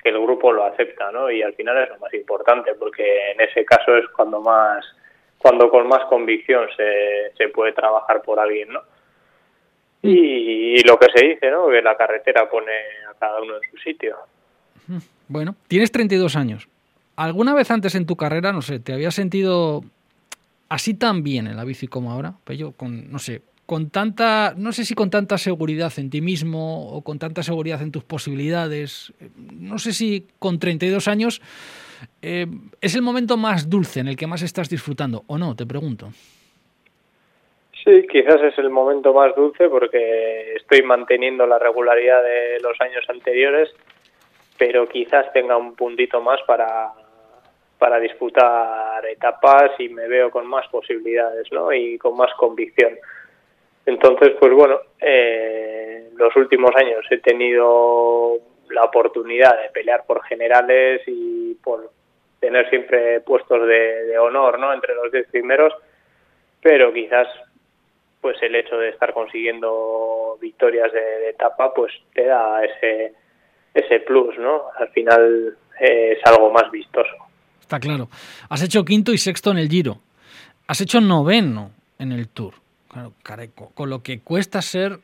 que 0.02 0.08
el 0.08 0.20
grupo 0.20 0.52
lo 0.52 0.64
acepta, 0.64 1.10
¿no? 1.12 1.30
Y 1.30 1.42
al 1.42 1.54
final 1.54 1.78
es 1.78 1.88
lo 1.90 1.98
más 1.98 2.12
importante, 2.14 2.74
porque 2.74 3.32
en 3.32 3.40
ese 3.40 3.64
caso 3.64 3.96
es 3.96 4.08
cuando 4.08 4.40
más, 4.40 4.84
cuando 5.38 5.70
con 5.70 5.86
más 5.86 6.04
convicción 6.06 6.68
se, 6.76 7.32
se 7.36 7.48
puede 7.48 7.72
trabajar 7.72 8.22
por 8.22 8.40
alguien, 8.40 8.72
¿no? 8.72 8.80
Y, 10.02 10.78
y, 10.78 10.82
lo 10.82 10.98
que 10.98 11.06
se 11.14 11.24
dice, 11.24 11.50
¿no? 11.50 11.68
Que 11.68 11.80
la 11.80 11.96
carretera 11.96 12.50
pone 12.50 12.72
a 13.08 13.14
cada 13.18 13.40
uno 13.40 13.54
en 13.56 13.70
su 13.70 13.76
sitio. 13.78 14.16
Bueno, 15.28 15.54
tienes 15.68 15.92
32 15.92 16.34
años. 16.34 16.68
¿Alguna 17.14 17.54
vez 17.54 17.70
antes 17.70 17.94
en 17.94 18.06
tu 18.06 18.16
carrera, 18.16 18.52
no 18.52 18.62
sé, 18.62 18.80
te 18.80 18.92
habías 18.92 19.14
sentido 19.14 19.82
así 20.68 20.94
tan 20.94 21.22
bien 21.22 21.46
en 21.46 21.56
la 21.56 21.64
bici 21.64 21.86
como 21.86 22.10
ahora? 22.10 22.34
Pues 22.42 22.58
yo, 22.58 22.72
con, 22.72 23.12
no 23.12 23.20
sé, 23.20 23.42
con 23.66 23.90
tanta, 23.90 24.54
no 24.56 24.72
sé 24.72 24.84
si 24.84 24.94
con 24.94 25.10
tanta 25.10 25.38
seguridad 25.38 25.92
en 25.96 26.10
ti 26.10 26.20
mismo 26.20 26.88
o 26.88 27.02
con 27.02 27.18
tanta 27.18 27.42
seguridad 27.42 27.80
en 27.82 27.92
tus 27.92 28.04
posibilidades, 28.04 29.12
no 29.36 29.78
sé 29.78 29.92
si 29.92 30.26
con 30.38 30.58
32 30.58 31.08
años 31.08 31.40
eh, 32.20 32.46
es 32.80 32.94
el 32.94 33.02
momento 33.02 33.36
más 33.36 33.70
dulce 33.70 34.00
en 34.00 34.08
el 34.08 34.16
que 34.16 34.26
más 34.26 34.42
estás 34.42 34.68
disfrutando 34.68 35.22
o 35.26 35.38
no, 35.38 35.54
te 35.54 35.66
pregunto. 35.66 36.08
Sí, 37.84 38.06
quizás 38.08 38.40
es 38.42 38.56
el 38.58 38.70
momento 38.70 39.12
más 39.12 39.34
dulce 39.34 39.68
porque 39.68 40.54
estoy 40.54 40.82
manteniendo 40.82 41.46
la 41.46 41.58
regularidad 41.58 42.22
de 42.22 42.60
los 42.60 42.80
años 42.80 43.04
anteriores, 43.08 43.70
pero 44.56 44.86
quizás 44.86 45.32
tenga 45.32 45.56
un 45.56 45.74
puntito 45.74 46.20
más 46.20 46.40
para, 46.46 46.92
para 47.78 47.98
disputar 47.98 49.04
etapas 49.06 49.72
y 49.80 49.88
me 49.88 50.06
veo 50.06 50.30
con 50.30 50.46
más 50.46 50.68
posibilidades 50.68 51.50
¿no? 51.50 51.72
y 51.72 51.98
con 51.98 52.16
más 52.16 52.32
convicción. 52.34 52.92
Entonces, 53.86 54.30
pues 54.38 54.52
bueno, 54.52 54.80
eh, 55.00 56.10
los 56.16 56.34
últimos 56.36 56.70
años 56.76 57.04
he 57.10 57.18
tenido 57.18 58.36
la 58.70 58.84
oportunidad 58.84 59.60
de 59.60 59.70
pelear 59.70 60.04
por 60.06 60.22
generales 60.24 61.02
y 61.06 61.54
por 61.56 61.90
tener 62.40 62.68
siempre 62.70 63.20
puestos 63.20 63.66
de, 63.66 64.04
de 64.04 64.18
honor, 64.18 64.58
¿no? 64.58 64.72
Entre 64.72 64.94
los 64.94 65.10
diez 65.12 65.28
primeros, 65.28 65.72
pero 66.60 66.92
quizás, 66.92 67.28
pues 68.20 68.40
el 68.42 68.54
hecho 68.54 68.76
de 68.78 68.90
estar 68.90 69.12
consiguiendo 69.12 70.38
victorias 70.40 70.92
de, 70.92 71.00
de 71.00 71.30
etapa, 71.30 71.74
pues 71.74 71.92
te 72.14 72.24
da 72.24 72.64
ese 72.64 73.14
ese 73.74 74.00
plus, 74.00 74.38
¿no? 74.38 74.64
Al 74.78 74.88
final 74.88 75.56
eh, 75.80 76.16
es 76.16 76.26
algo 76.26 76.50
más 76.50 76.70
vistoso. 76.70 77.10
Está 77.60 77.80
claro. 77.80 78.08
Has 78.48 78.62
hecho 78.62 78.84
quinto 78.84 79.12
y 79.12 79.18
sexto 79.18 79.50
en 79.50 79.58
el 79.58 79.68
Giro. 79.68 79.98
Has 80.66 80.80
hecho 80.80 81.00
noveno 81.00 81.70
en 81.98 82.12
el 82.12 82.28
Tour. 82.28 82.54
Claro. 82.92 83.12
Con 83.74 83.90
lo 83.90 84.02
que 84.02 84.20
cuesta 84.20 84.60
ser 84.62 84.98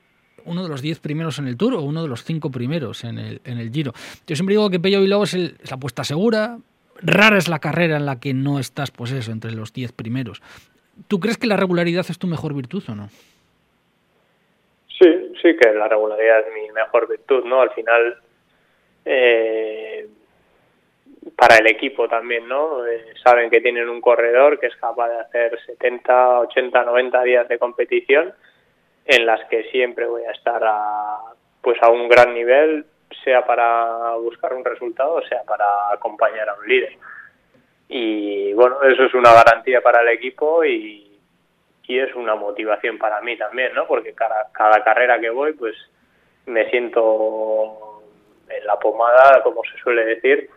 uno 0.44 0.62
de 0.62 0.68
los 0.68 0.82
diez 0.82 1.00
primeros 1.00 1.38
en 1.38 1.48
el 1.48 1.56
Tour 1.56 1.74
o 1.74 1.80
uno 1.80 2.02
de 2.02 2.08
los 2.08 2.24
cinco 2.24 2.50
primeros 2.50 3.04
en 3.04 3.18
el, 3.18 3.40
en 3.44 3.58
el 3.58 3.70
Giro. 3.70 3.92
Yo 4.26 4.36
siempre 4.36 4.54
digo 4.54 4.70
que 4.70 4.78
Pello 4.78 5.00
Bilbao 5.00 5.24
es, 5.24 5.34
es 5.34 5.70
la 5.70 5.76
apuesta 5.76 6.04
segura. 6.04 6.58
Rara 7.00 7.38
es 7.38 7.48
la 7.48 7.60
carrera 7.60 7.96
en 7.96 8.06
la 8.06 8.18
que 8.20 8.34
no 8.34 8.58
estás, 8.58 8.90
pues 8.90 9.12
eso, 9.12 9.30
entre 9.30 9.52
los 9.52 9.72
diez 9.72 9.92
primeros. 9.92 10.42
¿Tú 11.06 11.20
crees 11.20 11.38
que 11.38 11.46
la 11.46 11.56
regularidad 11.56 12.04
es 12.08 12.18
tu 12.18 12.26
mejor 12.26 12.54
virtud 12.54 12.82
o 12.88 12.94
no? 12.94 13.08
Sí, 14.98 15.32
sí 15.40 15.56
que 15.56 15.72
la 15.72 15.88
regularidad 15.88 16.40
es 16.40 16.46
mi 16.52 16.72
mejor 16.72 17.08
virtud, 17.08 17.44
¿no? 17.44 17.60
Al 17.60 17.70
final, 17.70 18.18
eh, 19.04 20.08
para 21.36 21.56
el 21.56 21.66
equipo 21.66 22.08
también, 22.08 22.48
¿no? 22.48 22.86
Eh, 22.86 23.14
saben 23.22 23.50
que 23.50 23.60
tienen 23.60 23.88
un 23.88 24.00
corredor 24.00 24.58
que 24.58 24.66
es 24.66 24.76
capaz 24.76 25.08
de 25.08 25.20
hacer 25.20 25.58
70, 25.66 26.40
80, 26.40 26.84
90 26.84 27.22
días 27.22 27.48
de 27.48 27.58
competición 27.58 28.34
en 29.04 29.26
las 29.26 29.44
que 29.48 29.64
siempre 29.70 30.06
voy 30.06 30.22
a 30.24 30.32
estar 30.32 30.62
a, 30.64 31.18
pues 31.62 31.82
a 31.82 31.90
un 31.90 32.08
gran 32.08 32.34
nivel, 32.34 32.84
sea 33.24 33.44
para 33.46 34.14
buscar 34.16 34.54
un 34.54 34.64
resultado, 34.64 35.20
sea 35.28 35.42
para 35.44 35.92
acompañar 35.92 36.48
a 36.48 36.54
un 36.54 36.68
líder. 36.68 36.96
Y 37.88 38.52
bueno, 38.52 38.82
eso 38.82 39.04
es 39.04 39.14
una 39.14 39.32
garantía 39.32 39.80
para 39.80 40.02
el 40.02 40.08
equipo 40.08 40.62
y, 40.64 41.18
y 41.84 41.98
es 41.98 42.14
una 42.14 42.34
motivación 42.34 42.98
para 42.98 43.20
mí 43.22 43.36
también, 43.36 43.72
¿no? 43.74 43.86
Porque 43.86 44.12
cada, 44.12 44.48
cada 44.52 44.84
carrera 44.84 45.18
que 45.18 45.30
voy, 45.30 45.54
pues 45.54 45.74
me 46.46 46.68
siento 46.70 48.02
en 48.48 48.66
la 48.66 48.78
pomada, 48.78 49.42
como 49.42 49.62
se 49.64 49.78
suele 49.78 50.04
decir, 50.04 50.50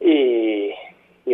y, 0.00 0.72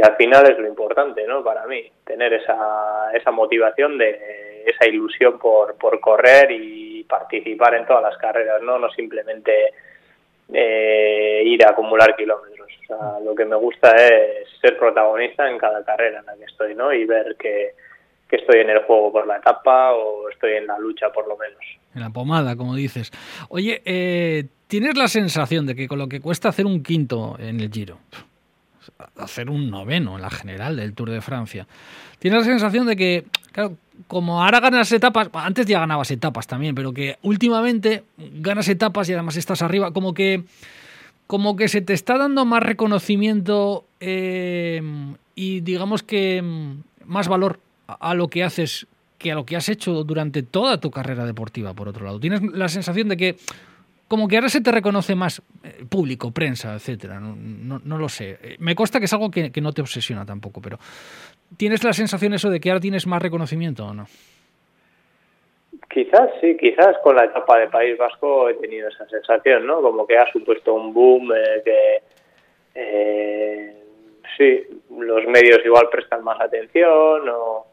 al 0.02 0.17
final 0.17 0.50
es 0.50 0.59
lo 0.59 0.69
importante, 0.69 1.26
¿no? 1.26 1.43
Para 1.43 1.67
mí, 1.67 1.83
tener 2.05 2.33
esa, 2.33 3.11
esa 3.12 3.31
motivación 3.31 3.99
de 3.99 4.64
esa 4.67 4.87
ilusión 4.88 5.38
por, 5.38 5.76
por 5.76 6.00
correr 6.00 6.50
y 6.52 7.05
participar 7.05 7.75
en 7.75 7.87
todas 7.87 8.02
las 8.02 8.17
carreras, 8.19 8.62
¿no? 8.62 8.79
No 8.79 8.90
simplemente 8.90 9.52
eh, 10.52 11.43
ir 11.45 11.64
a 11.64 11.71
acumular 11.71 12.17
kilómetros. 12.17 12.69
O 12.83 12.87
sea, 12.87 13.21
lo 13.21 13.35
que 13.35 13.45
me 13.45 13.57
gusta 13.57 13.95
es 13.95 14.49
ser 14.61 14.79
protagonista 14.79 15.49
en 15.49 15.59
cada 15.59 15.85
carrera 15.85 16.21
en 16.21 16.26
la 16.26 16.37
que 16.37 16.45
estoy, 16.45 16.75
¿no? 16.75 16.93
Y 16.93 17.05
ver 17.05 17.37
que, 17.37 17.73
que 18.29 18.37
estoy 18.37 18.61
en 18.61 18.71
el 18.71 18.83
juego 18.85 19.12
por 19.12 19.26
la 19.26 19.38
etapa 19.38 19.93
o 19.93 20.29
estoy 20.29 20.55
en 20.55 20.67
la 20.67 20.79
lucha 20.79 21.11
por 21.11 21.29
lo 21.29 21.37
menos. 21.37 21.61
En 21.95 22.00
la 22.00 22.11
pomada, 22.11 22.57
como 22.57 22.75
dices. 22.75 23.11
Oye, 23.49 23.83
eh, 23.85 24.45
¿tienes 24.69 24.97
la 24.97 25.09
sensación 25.09 25.67
de 25.67 25.75
que 25.75 25.88
con 25.88 25.99
lo 25.99 26.09
que 26.09 26.21
cuesta 26.21 26.49
hacer 26.49 26.67
un 26.67 26.83
quinto 26.83 27.37
en 27.38 27.61
el 27.61 27.71
Giro, 27.71 27.99
hacer 29.16 29.50
un 29.50 29.71
noveno 29.71 30.16
en 30.16 30.23
la 30.23 30.30
general 30.30 30.76
del 30.76 30.95
Tour 30.95 31.11
de 31.11 31.21
Francia, 31.21 31.66
tienes 32.19 32.40
la 32.40 32.45
sensación 32.45 32.87
de 32.87 32.97
que, 32.97 33.25
claro, 33.52 33.76
como 34.07 34.42
ahora 34.42 34.61
ganas 34.61 34.90
etapas, 34.92 35.28
antes 35.33 35.66
ya 35.66 35.80
ganabas 35.80 36.11
etapas 36.11 36.47
también, 36.47 36.75
pero 36.75 36.92
que 36.92 37.19
últimamente 37.23 38.04
ganas 38.16 38.69
etapas 38.69 39.09
y 39.09 39.12
además 39.12 39.37
estás 39.37 39.62
arriba, 39.62 39.92
como 39.92 40.14
que 40.14 40.45
como 41.26 41.54
que 41.54 41.69
se 41.69 41.80
te 41.80 41.92
está 41.92 42.19
dando 42.19 42.45
más 42.45 42.61
reconocimiento 42.61 43.85
eh, 44.00 44.83
y 45.37 45.61
digamos 45.61 46.02
que 46.02 46.42
más 47.04 47.28
valor 47.28 47.61
a 47.87 48.14
lo 48.14 48.26
que 48.26 48.42
haces 48.42 48.88
que 49.16 49.30
a 49.30 49.35
lo 49.35 49.45
que 49.45 49.54
has 49.54 49.69
hecho 49.69 50.02
durante 50.02 50.42
toda 50.42 50.80
tu 50.80 50.90
carrera 50.90 51.26
deportiva, 51.26 51.75
por 51.75 51.88
otro 51.88 52.07
lado. 52.07 52.19
Tienes 52.19 52.42
la 52.42 52.69
sensación 52.69 53.09
de 53.09 53.16
que 53.16 53.37
como 54.11 54.26
que 54.26 54.35
ahora 54.35 54.49
se 54.49 54.61
te 54.61 54.73
reconoce 54.73 55.14
más 55.14 55.40
eh, 55.62 55.85
público, 55.88 56.33
prensa, 56.33 56.75
etcétera. 56.75 57.21
No, 57.21 57.79
lo 57.97 58.09
sé. 58.09 58.38
Eh, 58.43 58.57
me 58.59 58.75
consta 58.75 58.99
que 58.99 59.05
es 59.05 59.12
algo 59.12 59.31
que, 59.31 59.52
no 59.62 59.71
te 59.71 59.83
obsesiona 59.83 60.26
tampoco, 60.26 60.61
pero 60.61 60.79
¿tienes 61.57 61.85
la 61.85 61.93
sensación 61.93 62.35
eso 62.35 62.50
de 62.50 62.59
que 62.59 62.71
ahora 62.71 62.81
tienes 62.81 63.07
más 63.07 63.23
reconocimiento 63.23 63.87
o 63.87 63.95
no? 63.95 64.07
Quizás 65.88 66.29
sí, 66.40 66.57
quizás 66.57 66.97
con 67.05 67.14
la 67.14 67.26
etapa 67.26 67.61
de 67.61 67.69
País 67.69 67.97
Vasco 67.97 68.49
he 68.49 68.55
tenido 68.55 68.88
esa 68.88 69.09
sensación, 69.09 69.64
¿no? 69.64 69.81
Como 69.81 70.05
que 70.05 70.19
ha 70.19 70.26
supuesto 70.33 70.75
un 70.75 70.93
boom, 70.93 71.31
eh, 71.33 71.62
que 71.64 72.02
eh, 72.75 73.76
sí, 74.37 74.64
los 74.90 75.25
medios 75.26 75.61
igual 75.64 75.88
prestan 75.88 76.25
más 76.25 76.40
atención 76.40 77.29
o 77.29 77.67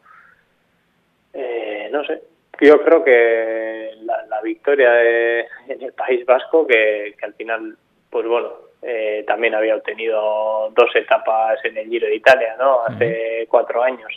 no 1.90 2.04
sé. 2.04 2.22
Yo 2.60 2.82
creo 2.82 3.04
que 3.04 3.92
la, 4.02 4.26
la 4.26 4.40
victoria 4.42 4.90
de, 4.90 5.46
en 5.68 5.82
el 5.82 5.92
País 5.92 6.24
Vasco, 6.26 6.66
que, 6.66 7.14
que 7.18 7.26
al 7.26 7.34
final, 7.34 7.76
pues 8.10 8.26
bueno, 8.26 8.52
eh, 8.82 9.24
también 9.26 9.54
había 9.54 9.76
obtenido 9.76 10.70
dos 10.70 10.94
etapas 10.94 11.64
en 11.64 11.76
el 11.76 11.88
Giro 11.88 12.06
de 12.06 12.16
Italia, 12.16 12.56
¿no? 12.58 12.82
Hace 12.82 13.46
cuatro 13.48 13.82
años 13.82 14.12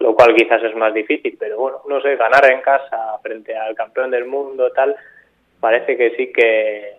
lo 0.00 0.14
cual 0.14 0.34
quizás 0.34 0.62
es 0.62 0.74
más 0.74 0.92
difícil, 0.94 1.36
pero 1.38 1.58
bueno, 1.58 1.82
no 1.86 2.00
sé, 2.00 2.16
ganar 2.16 2.50
en 2.50 2.62
casa 2.62 3.18
frente 3.22 3.54
al 3.54 3.74
campeón 3.74 4.10
del 4.10 4.24
mundo, 4.24 4.72
tal, 4.72 4.96
parece 5.60 5.96
que 5.96 6.16
sí 6.16 6.32
que 6.32 6.94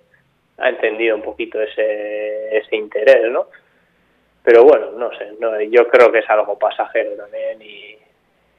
ha 0.60 0.69
entendido 0.69 1.15
un 1.15 1.24
poquito 1.24 1.60
ese, 1.60 2.55
ese 2.55 2.75
interés, 2.75 3.29
¿no? 3.31 3.48
Pero 4.43 4.63
bueno, 4.63 4.91
no 4.91 5.12
sé, 5.17 5.33
no, 5.39 5.60
yo 5.62 5.88
creo 5.88 6.12
que 6.12 6.19
es 6.19 6.29
algo 6.29 6.57
pasajero 6.60 7.15
también 7.15 7.62
y 7.62 7.98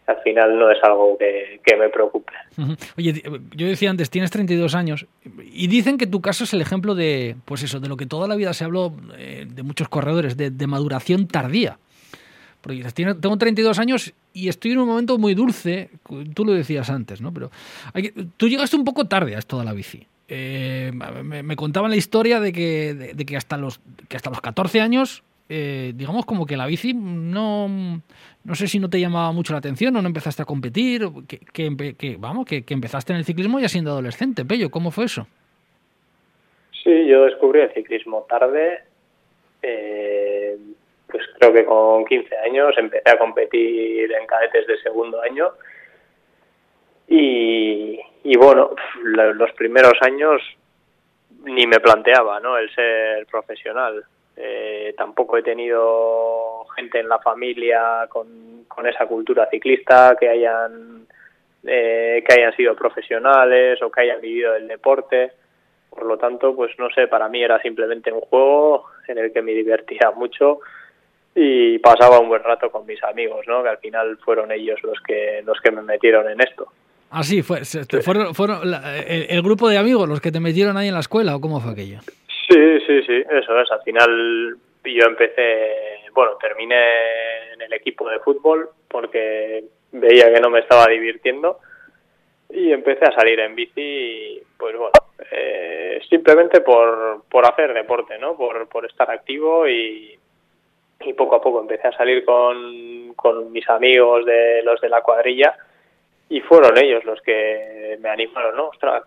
al 0.06 0.20
final 0.22 0.58
no 0.58 0.70
es 0.70 0.78
algo 0.82 1.16
que, 1.18 1.60
que 1.64 1.76
me 1.76 1.88
preocupe. 1.88 2.32
Oye, 2.96 3.22
yo 3.54 3.66
decía 3.66 3.90
antes, 3.90 4.10
tienes 4.10 4.30
32 4.30 4.74
años 4.74 5.06
y 5.52 5.68
dicen 5.68 5.98
que 5.98 6.06
tu 6.06 6.20
caso 6.20 6.44
es 6.44 6.52
el 6.52 6.60
ejemplo 6.60 6.94
de, 6.94 7.36
pues 7.44 7.62
eso, 7.62 7.80
de 7.80 7.88
lo 7.88 7.96
que 7.96 8.06
toda 8.06 8.28
la 8.28 8.36
vida 8.36 8.52
se 8.52 8.64
habló 8.64 8.94
eh, 9.16 9.46
de 9.48 9.62
muchos 9.62 9.88
corredores, 9.88 10.36
de, 10.36 10.66
maduración 10.66 11.26
tardía. 11.26 11.78
Porque 12.60 12.84
tengo 12.94 13.36
32 13.36 13.78
años 13.80 14.14
y 14.32 14.48
estoy 14.48 14.72
en 14.72 14.78
un 14.78 14.88
momento 14.88 15.18
muy 15.18 15.34
dulce, 15.34 15.90
tú 16.34 16.44
lo 16.44 16.52
decías 16.52 16.90
antes, 16.90 17.20
¿no? 17.20 17.32
Pero 17.34 17.50
tú 18.36 18.48
llegaste 18.48 18.76
un 18.76 18.84
poco 18.84 19.06
tarde 19.08 19.34
a 19.34 19.40
esto 19.40 19.62
la 19.64 19.72
bici. 19.72 20.06
Eh, 20.28 20.92
me, 20.94 21.56
contaban 21.56 21.90
la 21.90 21.96
historia 21.96 22.40
de 22.40 22.52
que, 22.52 23.12
de, 23.14 23.26
que, 23.26 23.36
hasta, 23.36 23.58
los, 23.58 23.80
que 24.08 24.16
hasta 24.16 24.30
los 24.30 24.40
14 24.40 24.80
años, 24.80 25.24
eh, 25.54 25.92
digamos 25.94 26.24
como 26.24 26.46
que 26.46 26.56
la 26.56 26.64
bici 26.64 26.94
no, 26.94 27.68
no 27.68 28.54
sé 28.54 28.66
si 28.66 28.78
no 28.78 28.88
te 28.88 28.98
llamaba 28.98 29.32
mucho 29.32 29.52
la 29.52 29.58
atención 29.58 29.94
o 29.94 30.00
no 30.00 30.08
empezaste 30.08 30.40
a 30.40 30.46
competir, 30.46 31.02
que, 31.28 31.40
que, 31.40 31.94
que 31.94 32.16
vamos, 32.18 32.46
que, 32.46 32.64
empezaste 32.66 33.12
en 33.12 33.18
el 33.18 33.26
ciclismo 33.26 33.60
ya 33.60 33.68
siendo 33.68 33.90
adolescente. 33.90 34.46
Pello, 34.46 34.70
¿cómo 34.70 34.90
fue 34.90 35.04
eso? 35.04 35.26
Sí, 36.82 37.06
yo 37.06 37.26
descubrí 37.26 37.60
el 37.60 37.74
ciclismo 37.74 38.24
tarde. 38.26 38.80
Eh, 39.60 40.56
pues 41.06 41.22
creo 41.38 41.52
que 41.52 41.66
con 41.66 42.06
15 42.06 42.34
años 42.38 42.74
empecé 42.78 43.10
a 43.10 43.18
competir 43.18 44.10
en 44.10 44.26
cadetes 44.26 44.66
de 44.66 44.78
segundo 44.78 45.20
año 45.20 45.50
y, 47.08 48.00
y 48.24 48.36
bueno, 48.38 48.70
los 49.02 49.52
primeros 49.52 50.00
años 50.00 50.40
ni 51.44 51.66
me 51.66 51.78
planteaba 51.78 52.40
¿no? 52.40 52.56
el 52.56 52.74
ser 52.74 53.26
profesional. 53.26 54.02
Eh, 54.44 54.92
tampoco 54.98 55.38
he 55.38 55.42
tenido 55.44 56.64
gente 56.74 56.98
en 56.98 57.08
la 57.08 57.20
familia 57.20 58.08
con, 58.08 58.66
esa 58.84 59.06
cultura 59.06 59.48
ciclista 59.48 60.16
que 60.18 60.28
hayan 60.28 61.06
eh, 61.64 62.24
que 62.26 62.40
hayan 62.40 62.56
sido 62.56 62.74
profesionales 62.74 63.80
o 63.80 63.90
que 63.92 64.00
hayan 64.00 64.20
vivido 64.20 64.56
el 64.56 64.66
deporte. 64.66 65.30
Por 65.88 66.06
lo 66.06 66.18
tanto, 66.18 66.56
pues 66.56 66.72
no 66.78 66.90
sé, 66.90 67.06
para 67.06 67.28
mí 67.28 67.40
era 67.40 67.62
simplemente 67.62 68.10
un 68.10 68.22
juego 68.22 68.86
en 69.06 69.18
el 69.18 69.32
que 69.32 69.42
me 69.42 69.52
divertía 69.52 70.10
mucho 70.10 70.58
y 71.36 71.78
pasaba 71.78 72.18
un 72.18 72.28
buen 72.28 72.42
rato 72.42 72.68
con 72.72 72.84
mis 72.84 73.00
amigos, 73.04 73.46
¿no? 73.46 73.62
Que 73.62 73.68
al 73.68 73.78
final 73.78 74.18
fueron 74.24 74.50
ellos 74.50 74.82
los 74.82 75.00
que 75.02 75.40
los 75.44 75.60
que 75.60 75.70
me 75.70 75.82
metieron 75.82 76.28
en 76.28 76.40
esto. 76.40 76.66
Ah, 77.10 77.22
sí, 77.22 77.42
fue, 77.42 77.62
fueron 77.62 78.68
la, 78.68 78.98
el, 78.98 79.26
el, 79.28 79.42
grupo 79.42 79.68
de 79.68 79.78
amigos 79.78 80.08
los 80.08 80.20
que 80.20 80.32
te 80.32 80.40
metieron 80.40 80.76
ahí 80.76 80.88
en 80.88 80.94
la 80.94 81.00
escuela 81.00 81.36
o 81.36 81.40
cómo 81.40 81.60
fue 81.60 81.72
aquello. 81.72 82.00
Sí, 82.86 83.02
sí, 83.02 83.24
eso 83.30 83.60
es. 83.60 83.70
Al 83.70 83.82
final 83.82 84.56
yo 84.84 85.06
empecé, 85.06 86.00
bueno, 86.12 86.36
terminé 86.40 87.52
en 87.52 87.62
el 87.62 87.72
equipo 87.72 88.08
de 88.08 88.18
fútbol 88.20 88.70
porque 88.88 89.64
veía 89.92 90.32
que 90.32 90.40
no 90.40 90.50
me 90.50 90.60
estaba 90.60 90.86
divirtiendo 90.86 91.58
y 92.50 92.72
empecé 92.72 93.04
a 93.04 93.12
salir 93.12 93.40
en 93.40 93.54
bici, 93.54 94.42
pues 94.58 94.76
bueno, 94.76 94.92
eh, 95.30 96.00
simplemente 96.08 96.60
por, 96.60 97.22
por 97.30 97.46
hacer 97.46 97.72
deporte, 97.72 98.18
¿no? 98.18 98.36
Por, 98.36 98.68
por 98.68 98.84
estar 98.84 99.10
activo 99.10 99.66
y, 99.68 100.18
y 101.00 101.12
poco 101.14 101.36
a 101.36 101.40
poco 101.40 101.60
empecé 101.60 101.88
a 101.88 101.96
salir 101.96 102.24
con, 102.24 103.14
con 103.14 103.50
mis 103.52 103.68
amigos 103.70 104.26
de 104.26 104.62
los 104.62 104.80
de 104.80 104.88
la 104.88 105.02
cuadrilla 105.02 105.56
y 106.28 106.40
fueron 106.40 106.76
ellos 106.78 107.04
los 107.04 107.20
que 107.22 107.98
me 108.00 108.08
animaron, 108.08 108.56
¿no? 108.56 108.68
Ostras, 108.68 109.04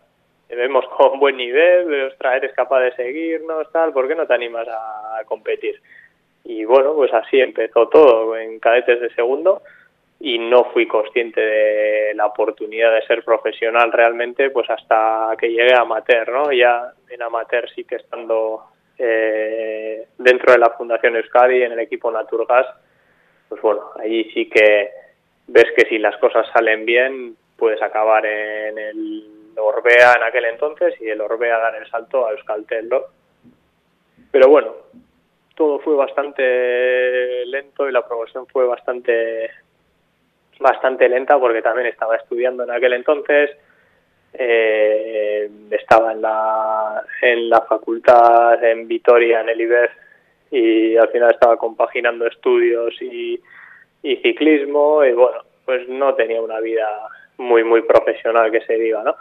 vemos 0.50 0.86
con 0.98 1.20
buen 1.20 1.38
nivel, 1.38 2.08
ostras, 2.08 2.38
eres 2.38 2.54
capaz 2.54 2.82
de 2.82 2.96
seguirnos, 2.96 3.72
tal, 3.72 3.94
¿por 3.94 4.08
qué 4.08 4.16
no 4.16 4.28
te 4.28 4.34
animas 4.34 4.68
a 4.68 5.24
competir? 5.26 5.82
Y 6.44 6.64
bueno, 6.64 6.94
pues 6.94 7.12
así 7.14 7.40
empezó 7.40 7.88
todo 7.90 8.38
en 8.38 8.60
cadetes 8.60 9.02
de 9.02 9.10
segundo 9.16 9.64
y 10.20 10.38
no 10.38 10.66
fui 10.66 10.88
consciente 10.88 11.42
de 11.42 12.14
la 12.14 12.28
oportunidad 12.28 12.94
de 12.94 13.06
ser 13.06 13.24
profesional 13.24 13.92
realmente 13.92 14.52
pues 14.52 14.70
hasta 14.70 15.36
que 15.40 15.50
llegué 15.50 15.74
a 15.74 15.82
amateur, 15.82 16.32
¿no? 16.32 16.52
Ya 16.52 16.94
en 17.10 17.22
amateur 17.22 17.70
sí 17.72 17.84
que 17.84 17.96
estando 17.96 18.64
eh, 18.98 20.06
dentro 20.18 20.54
de 20.54 20.60
la 20.60 20.70
Fundación 20.72 21.16
Euskadi, 21.16 21.64
en 21.64 21.74
el 21.74 21.80
equipo 21.80 22.12
Naturgas, 22.12 22.68
pues 23.50 23.62
bueno, 23.62 23.92
allí 24.00 24.26
sí 24.34 24.48
que 24.48 24.92
ves 25.48 25.68
que 25.76 25.88
si 25.90 25.98
las 25.98 26.16
cosas 26.18 26.48
salen 26.54 26.86
bien, 26.86 27.36
puedes 27.58 27.82
acabar 27.82 28.26
en 28.26 28.78
el 28.78 29.35
Orbea 29.58 30.14
en 30.18 30.24
aquel 30.24 30.46
entonces 30.46 30.96
y 31.02 31.10
el 31.10 31.22
Orbea 31.22 31.58
dar 31.58 31.76
el 31.76 31.90
salto 31.90 32.26
a 32.26 32.32
Euskaltel. 32.32 32.90
Pero 34.32 34.50
bueno, 34.50 34.74
todo 35.56 35.80
fue 35.80 35.96
bastante 35.96 37.46
lento 37.46 37.88
y 37.88 37.92
la 37.92 38.06
progresión 38.06 38.46
fue 38.48 38.66
bastante 38.68 39.50
bastante 40.60 41.10
lenta 41.10 41.38
porque 41.40 41.62
también 41.62 41.88
estaba 41.88 42.16
estudiando 42.16 42.64
en 42.64 42.72
aquel 42.72 42.94
entonces, 42.94 43.52
eh, 44.34 45.50
estaba 45.72 46.14
en 46.14 46.22
la, 46.22 47.04
en 47.22 47.50
la 47.50 47.62
facultad 47.62 48.64
en 48.64 48.88
Vitoria, 48.88 49.42
en 49.42 49.50
el 49.50 49.62
IBEF, 49.62 49.92
y 50.52 50.96
al 50.98 51.10
final 51.10 51.32
estaba 51.32 51.58
compaginando 51.58 52.28
estudios 52.28 52.94
y, 53.02 53.40
y 54.04 54.16
ciclismo, 54.18 55.04
y 55.04 55.14
bueno, 55.14 55.40
pues 55.66 55.88
no 55.90 56.16
tenía 56.16 56.42
una 56.42 56.60
vida 56.60 56.88
muy, 57.38 57.64
muy 57.64 57.82
profesional 57.82 58.52
que 58.52 58.62
se 58.62 58.76
diga, 58.76 59.04
¿no? 59.04 59.16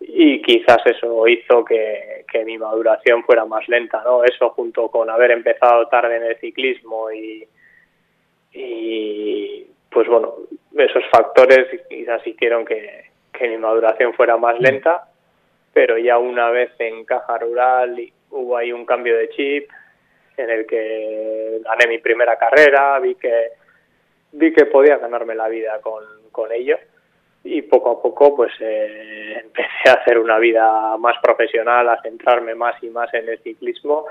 Y 0.00 0.42
quizás 0.42 0.78
eso 0.84 1.26
hizo 1.28 1.64
que, 1.64 2.24
que 2.30 2.44
mi 2.44 2.58
maduración 2.58 3.24
fuera 3.24 3.44
más 3.44 3.68
lenta, 3.68 4.02
¿no? 4.04 4.24
Eso 4.24 4.50
junto 4.50 4.88
con 4.88 5.08
haber 5.10 5.30
empezado 5.30 5.88
tarde 5.88 6.16
en 6.16 6.24
el 6.24 6.36
ciclismo 6.38 7.10
y, 7.10 7.46
y 8.52 9.66
pues 9.90 10.08
bueno, 10.08 10.34
esos 10.76 11.04
factores 11.10 11.82
quizás 11.88 12.26
hicieron 12.26 12.64
que, 12.64 13.04
que 13.32 13.48
mi 13.48 13.58
maduración 13.58 14.12
fuera 14.14 14.36
más 14.36 14.58
lenta 14.60 15.08
pero 15.74 15.98
ya 15.98 16.18
una 16.18 16.50
vez 16.50 16.70
en 16.78 17.04
Caja 17.04 17.36
Rural 17.36 18.00
hubo 18.30 18.56
ahí 18.56 18.72
un 18.72 18.86
cambio 18.86 19.18
de 19.18 19.28
chip 19.30 19.68
en 20.36 20.50
el 20.50 20.66
que 20.66 21.60
gané 21.62 21.88
mi 21.88 21.98
primera 21.98 22.38
carrera, 22.38 22.98
vi 23.00 23.16
que 23.16 23.50
vi 24.32 24.52
que 24.52 24.66
podía 24.66 24.96
ganarme 24.96 25.34
la 25.34 25.48
vida 25.48 25.80
con, 25.80 26.02
con 26.30 26.50
ello 26.52 26.78
y 27.44 27.62
poco 27.62 27.90
a 27.90 28.02
poco 28.02 28.34
pues 28.34 28.52
eh, 28.60 29.40
empecé 29.44 29.90
a 29.90 30.00
hacer 30.00 30.18
una 30.18 30.38
vida 30.38 30.96
más 30.98 31.16
profesional, 31.22 31.88
a 31.88 32.00
centrarme 32.02 32.54
más 32.54 32.82
y 32.82 32.88
más 32.88 33.12
en 33.14 33.28
el 33.28 33.38
ciclismo, 33.40 34.06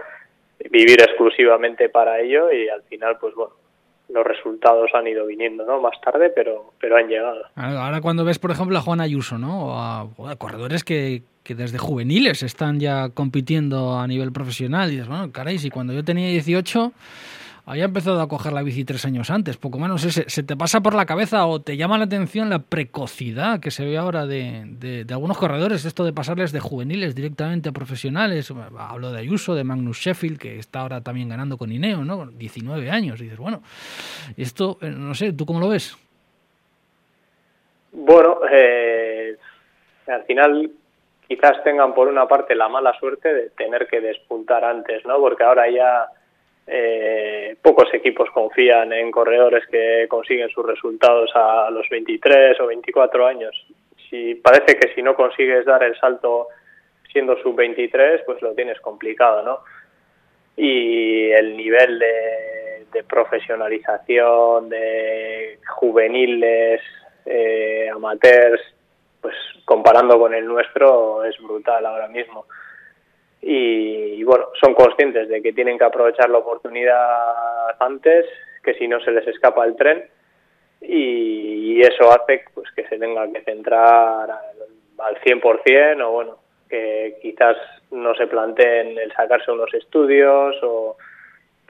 vivir 0.69 1.02
exclusivamente 1.02 1.89
para 1.89 2.19
ello 2.19 2.52
y 2.52 2.69
al 2.69 2.84
final 2.84 3.17
pues 3.19 3.34
bueno, 3.36 3.54
los 4.10 4.26
resultados 4.26 4.91
han 4.93 5.08
ido 5.08 5.26
viniendo, 5.26 5.65
¿no? 5.65 5.82
Más 5.82 6.00
tarde, 6.02 6.30
pero, 6.30 6.74
pero 6.80 6.98
han 6.98 7.08
llegado. 7.08 7.46
Ahora 7.56 8.02
cuando 8.02 8.24
ves, 8.24 8.38
por 8.38 8.52
ejemplo, 8.52 8.78
a 8.78 8.82
Juan 8.82 9.02
Ayuso, 9.02 9.38
¿no? 9.38 9.67
O 9.67 10.28
a, 10.28 10.36
corredores 10.38 10.84
que, 10.84 11.24
que, 11.43 11.56
desde 11.56 11.78
juveniles 11.78 12.43
están 12.43 12.80
ya 12.80 13.10
compitiendo 13.10 13.98
a 13.98 14.06
nivel 14.06 14.32
profesional, 14.32 14.89
y 14.89 14.91
dices, 14.93 15.08
bueno, 15.08 15.32
caray, 15.32 15.58
si 15.58 15.69
cuando 15.69 15.93
yo 15.93 16.04
tenía 16.04 16.28
18 16.28 16.91
había 17.65 17.86
empezado 17.86 18.21
a 18.21 18.28
coger 18.28 18.52
la 18.52 18.62
bici 18.62 18.84
tres 18.84 19.06
años 19.06 19.30
antes, 19.30 19.56
poco 19.58 19.80
menos. 19.80 20.02
¿Se, 20.02 20.30
se 20.30 20.43
te 20.43 20.58
pasa 20.58 20.82
por 20.82 20.93
la 20.93 21.06
cabeza 21.06 21.45
o 21.45 21.62
te 21.62 21.78
llama 21.78 21.97
la 21.97 22.06
atención 22.06 22.49
la 22.49 22.60
precocidad 22.60 23.62
que 23.62 23.71
se 23.71 23.86
ve 23.86 23.97
ahora 23.97 24.26
de, 24.26 24.63
de, 24.65 25.13
algunos 25.13 25.38
corredores? 25.38 25.86
Esto 25.86 26.04
de 26.04 26.12
pasarles 26.12 26.52
de 26.52 26.60
juveniles 26.60 27.15
directamente 27.15 27.69
a 27.69 27.71
profesionales. 27.71 28.52
Hablo 28.78 29.12
de 29.12 29.19
Ayuso, 29.19 29.56
de 29.56 29.63
Magnus 29.63 29.97
Sheffield, 29.97 30.39
que 30.39 30.60
está 30.60 30.82
ahora 30.82 31.02
también 31.02 31.30
ganando 31.30 31.58
con 31.58 31.71
Ineo, 31.71 32.04
¿no? 32.04 32.26
19 32.26 32.91
años. 32.91 33.21
Y 33.21 33.23
dices, 33.26 33.39
bueno, 33.39 33.63
esto, 34.36 34.78
eh, 34.82 34.89
no 34.89 35.13
sé, 35.13 35.32
¿tú 35.32 35.45
cómo 35.45 35.62
lo 35.62 35.69
ves? 35.69 35.97
Bueno, 37.93 38.39
eh, 38.52 39.38
al 40.08 40.23
final 40.26 40.69
quizás 41.30 41.63
tengan 41.63 41.93
por 41.93 42.10
una 42.10 42.28
parte 42.28 42.56
la 42.56 42.67
mala 42.67 42.93
suerte 42.99 43.34
de 43.34 43.49
tener 43.52 43.88
que 43.88 44.02
despuntar 44.02 44.65
antes, 44.65 45.06
¿no? 45.06 45.17
Porque 45.19 45.43
ahora 45.43 45.69
ya 45.69 46.10
eh, 46.65 47.58
pocos 47.62 47.93
equipos 47.93 48.30
confían 48.32 48.93
en 48.93 49.12
corredores 49.12 49.65
que 49.67 50.06
consiguen 50.08 50.49
sus 50.49 50.65
resultados 50.65 51.30
a 51.36 51.69
los 51.71 51.88
23 51.89 52.60
o 52.62 52.67
24 52.67 53.28
años. 53.28 53.65
Si 54.10 54.36
parece 54.36 54.78
que 54.78 54.93
si 54.93 55.02
no 55.02 55.15
consigues 55.15 55.65
dar 55.65 55.84
el 55.84 55.97
salto 55.99 56.47
siendo 57.12 57.38
sub 57.41 57.56
23, 57.56 58.21
pues 58.26 58.41
lo 58.41 58.54
tienes 58.54 58.80
complicado, 58.80 59.43
¿no? 59.43 59.60
Y 60.56 61.32
el 61.32 61.58
nivel 61.58 61.99
de, 61.99 63.04
profesionalización 63.10 64.69
de 64.69 65.60
juveniles, 65.67 66.82
eh, 67.26 67.89
amateurs, 67.93 68.62
pues 69.19 69.36
comparando 69.65 70.19
con 70.19 70.34
el 70.34 70.45
nuestro 70.45 71.23
es 71.26 71.36
brutal 71.39 71.86
ahora 71.86 72.08
mismo 72.08 72.45
y, 73.45 74.23
bueno, 74.23 74.47
son 74.62 74.73
conscientes 74.73 75.27
de 75.27 75.41
que 75.41 75.51
tienen 75.51 75.77
que 75.77 75.84
aprovechar 75.84 76.29
la 76.29 76.38
oportunidad 76.38 77.75
antes, 77.79 78.25
que 78.63 78.73
si 78.75 78.88
no 78.88 79.01
se 79.01 79.12
les 79.12 79.27
escapa 79.27 79.65
el 79.65 79.75
tren 79.75 80.06
y, 80.79 81.82
eso 81.82 82.10
hace 82.12 82.45
pues 82.53 82.71
que 82.71 82.88
se 82.88 82.97
tengan 82.97 83.34
que 83.34 83.41
centrar 83.41 84.32
al, 84.32 85.17
100% 85.21 86.01
o 86.01 86.12
bueno, 86.12 86.38
que 86.69 87.17
quizás 87.21 87.58
no 87.91 88.15
se 88.15 88.27
planteen 88.27 88.97
el 88.97 89.12
sacarse 89.12 89.51
unos 89.51 89.73
estudios 89.73 90.56
o, 90.63 90.95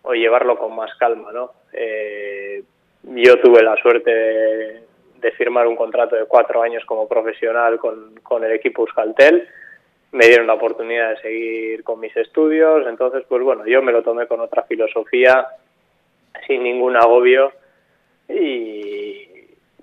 o 0.03 0.13
llevarlo 0.13 0.55
con 0.57 0.75
más 0.75 0.93
calma, 0.99 1.31
¿no? 1.31 1.51
Eh, 1.71 2.63
yo 3.03 3.39
tuve 3.39 3.63
la 3.63 3.75
suerte 3.77 4.13
de, 4.13 4.83
de, 5.19 5.31
firmar 5.31 5.65
un 5.65 5.75
contrato 5.75 6.15
de 6.15 6.25
cuatro 6.25 6.62
años 6.62 6.86
como 6.86 7.07
profesional 7.07 7.79
con, 7.79 8.13
con 8.21 8.43
el 8.43 8.51
equipo 8.51 8.83
Euskaltel 8.83 9.47
me 10.13 10.28
dieron 10.28 10.47
la 10.47 10.54
oportunidad 10.54 11.10
de 11.10 11.21
seguir 11.21 11.84
con 11.84 11.99
mis 11.99 12.15
estudios, 12.15 12.88
entonces 12.88 13.23
pues 13.28 13.43
bueno, 13.43 13.65
yo 13.65 13.82
me 13.82 13.91
lo 13.91 14.04
tomé 14.04 14.28
con 14.28 14.39
otra 14.39 14.63
filosofía, 14.63 15.47
sin 16.47 16.63
ningún 16.63 16.95
agobio 16.95 17.52
y, 18.30 19.28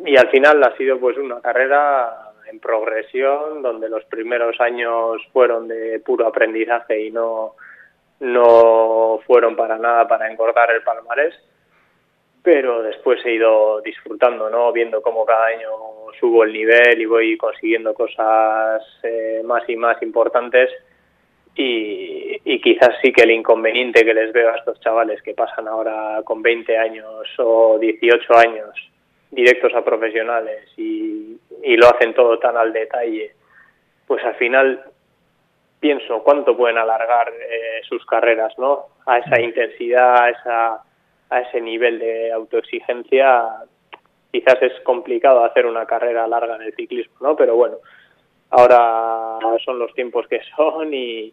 y 0.04 0.16
al 0.16 0.28
final 0.30 0.62
ha 0.64 0.76
sido 0.76 0.98
pues 0.98 1.18
una 1.18 1.40
carrera 1.40 2.32
en 2.50 2.58
progresión 2.60 3.62
donde 3.62 3.88
los 3.88 4.04
primeros 4.04 4.60
años 4.60 5.20
fueron 5.32 5.68
de 5.68 6.00
puro 6.00 6.26
aprendizaje 6.26 7.06
y 7.06 7.10
no 7.10 7.54
no 8.20 9.20
fueron 9.26 9.56
para 9.56 9.78
nada 9.78 10.06
para 10.06 10.30
engordar 10.30 10.70
el 10.72 10.82
palmarés 10.82 11.34
pero 12.42 12.82
después 12.82 13.24
he 13.24 13.34
ido 13.34 13.80
disfrutando, 13.82 14.48
¿no? 14.48 14.72
Viendo 14.72 15.02
cómo 15.02 15.26
cada 15.26 15.46
año 15.46 15.68
subo 16.18 16.44
el 16.44 16.52
nivel 16.52 17.00
y 17.00 17.06
voy 17.06 17.36
consiguiendo 17.36 17.94
cosas 17.94 18.82
eh, 19.02 19.42
más 19.44 19.68
y 19.68 19.76
más 19.76 20.00
importantes 20.02 20.70
y, 21.54 22.40
y, 22.44 22.60
quizás 22.60 22.90
sí 23.02 23.12
que 23.12 23.22
el 23.22 23.32
inconveniente 23.32 24.04
que 24.04 24.14
les 24.14 24.32
veo 24.32 24.50
a 24.50 24.56
estos 24.56 24.80
chavales 24.80 25.20
que 25.22 25.34
pasan 25.34 25.66
ahora 25.68 26.20
con 26.24 26.42
20 26.42 26.78
años 26.78 27.26
o 27.38 27.78
18 27.78 28.36
años 28.38 28.70
directos 29.30 29.74
a 29.74 29.84
profesionales 29.84 30.66
y, 30.76 31.36
y 31.62 31.76
lo 31.76 31.88
hacen 31.88 32.14
todo 32.14 32.38
tan 32.38 32.56
al 32.56 32.72
detalle, 32.72 33.32
pues 34.06 34.24
al 34.24 34.36
final 34.36 34.82
pienso 35.80 36.22
cuánto 36.22 36.56
pueden 36.56 36.78
alargar 36.78 37.28
eh, 37.28 37.80
sus 37.88 38.04
carreras, 38.06 38.56
¿no? 38.58 38.86
A 39.06 39.18
esa 39.18 39.40
intensidad, 39.40 40.22
a 40.22 40.30
esa 40.30 40.82
a 41.30 41.40
ese 41.40 41.60
nivel 41.60 41.98
de 41.98 42.32
autoexigencia 42.32 43.46
quizás 44.32 44.56
es 44.62 44.80
complicado 44.82 45.44
hacer 45.44 45.66
una 45.66 45.86
carrera 45.86 46.26
larga 46.26 46.56
en 46.56 46.62
el 46.62 46.74
ciclismo, 46.74 47.14
¿no? 47.20 47.36
Pero 47.36 47.56
bueno, 47.56 47.76
ahora 48.50 49.38
son 49.64 49.78
los 49.78 49.92
tiempos 49.94 50.26
que 50.28 50.40
son 50.56 50.92
y, 50.92 51.32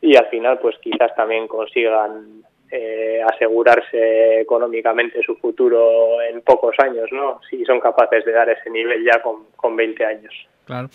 y 0.00 0.16
al 0.16 0.26
final 0.26 0.58
pues 0.58 0.76
quizás 0.78 1.14
también 1.14 1.46
consigan 1.48 2.42
eh, 2.70 3.20
asegurarse 3.22 4.40
económicamente 4.40 5.22
su 5.22 5.36
futuro 5.36 6.22
en 6.22 6.40
pocos 6.40 6.74
años, 6.78 7.08
¿no? 7.12 7.40
Si 7.50 7.64
son 7.64 7.80
capaces 7.80 8.24
de 8.24 8.32
dar 8.32 8.48
ese 8.48 8.70
nivel 8.70 9.04
ya 9.04 9.22
con, 9.22 9.44
con 9.56 9.76
20 9.76 10.04
años. 10.04 10.32
Claro. 10.64 10.88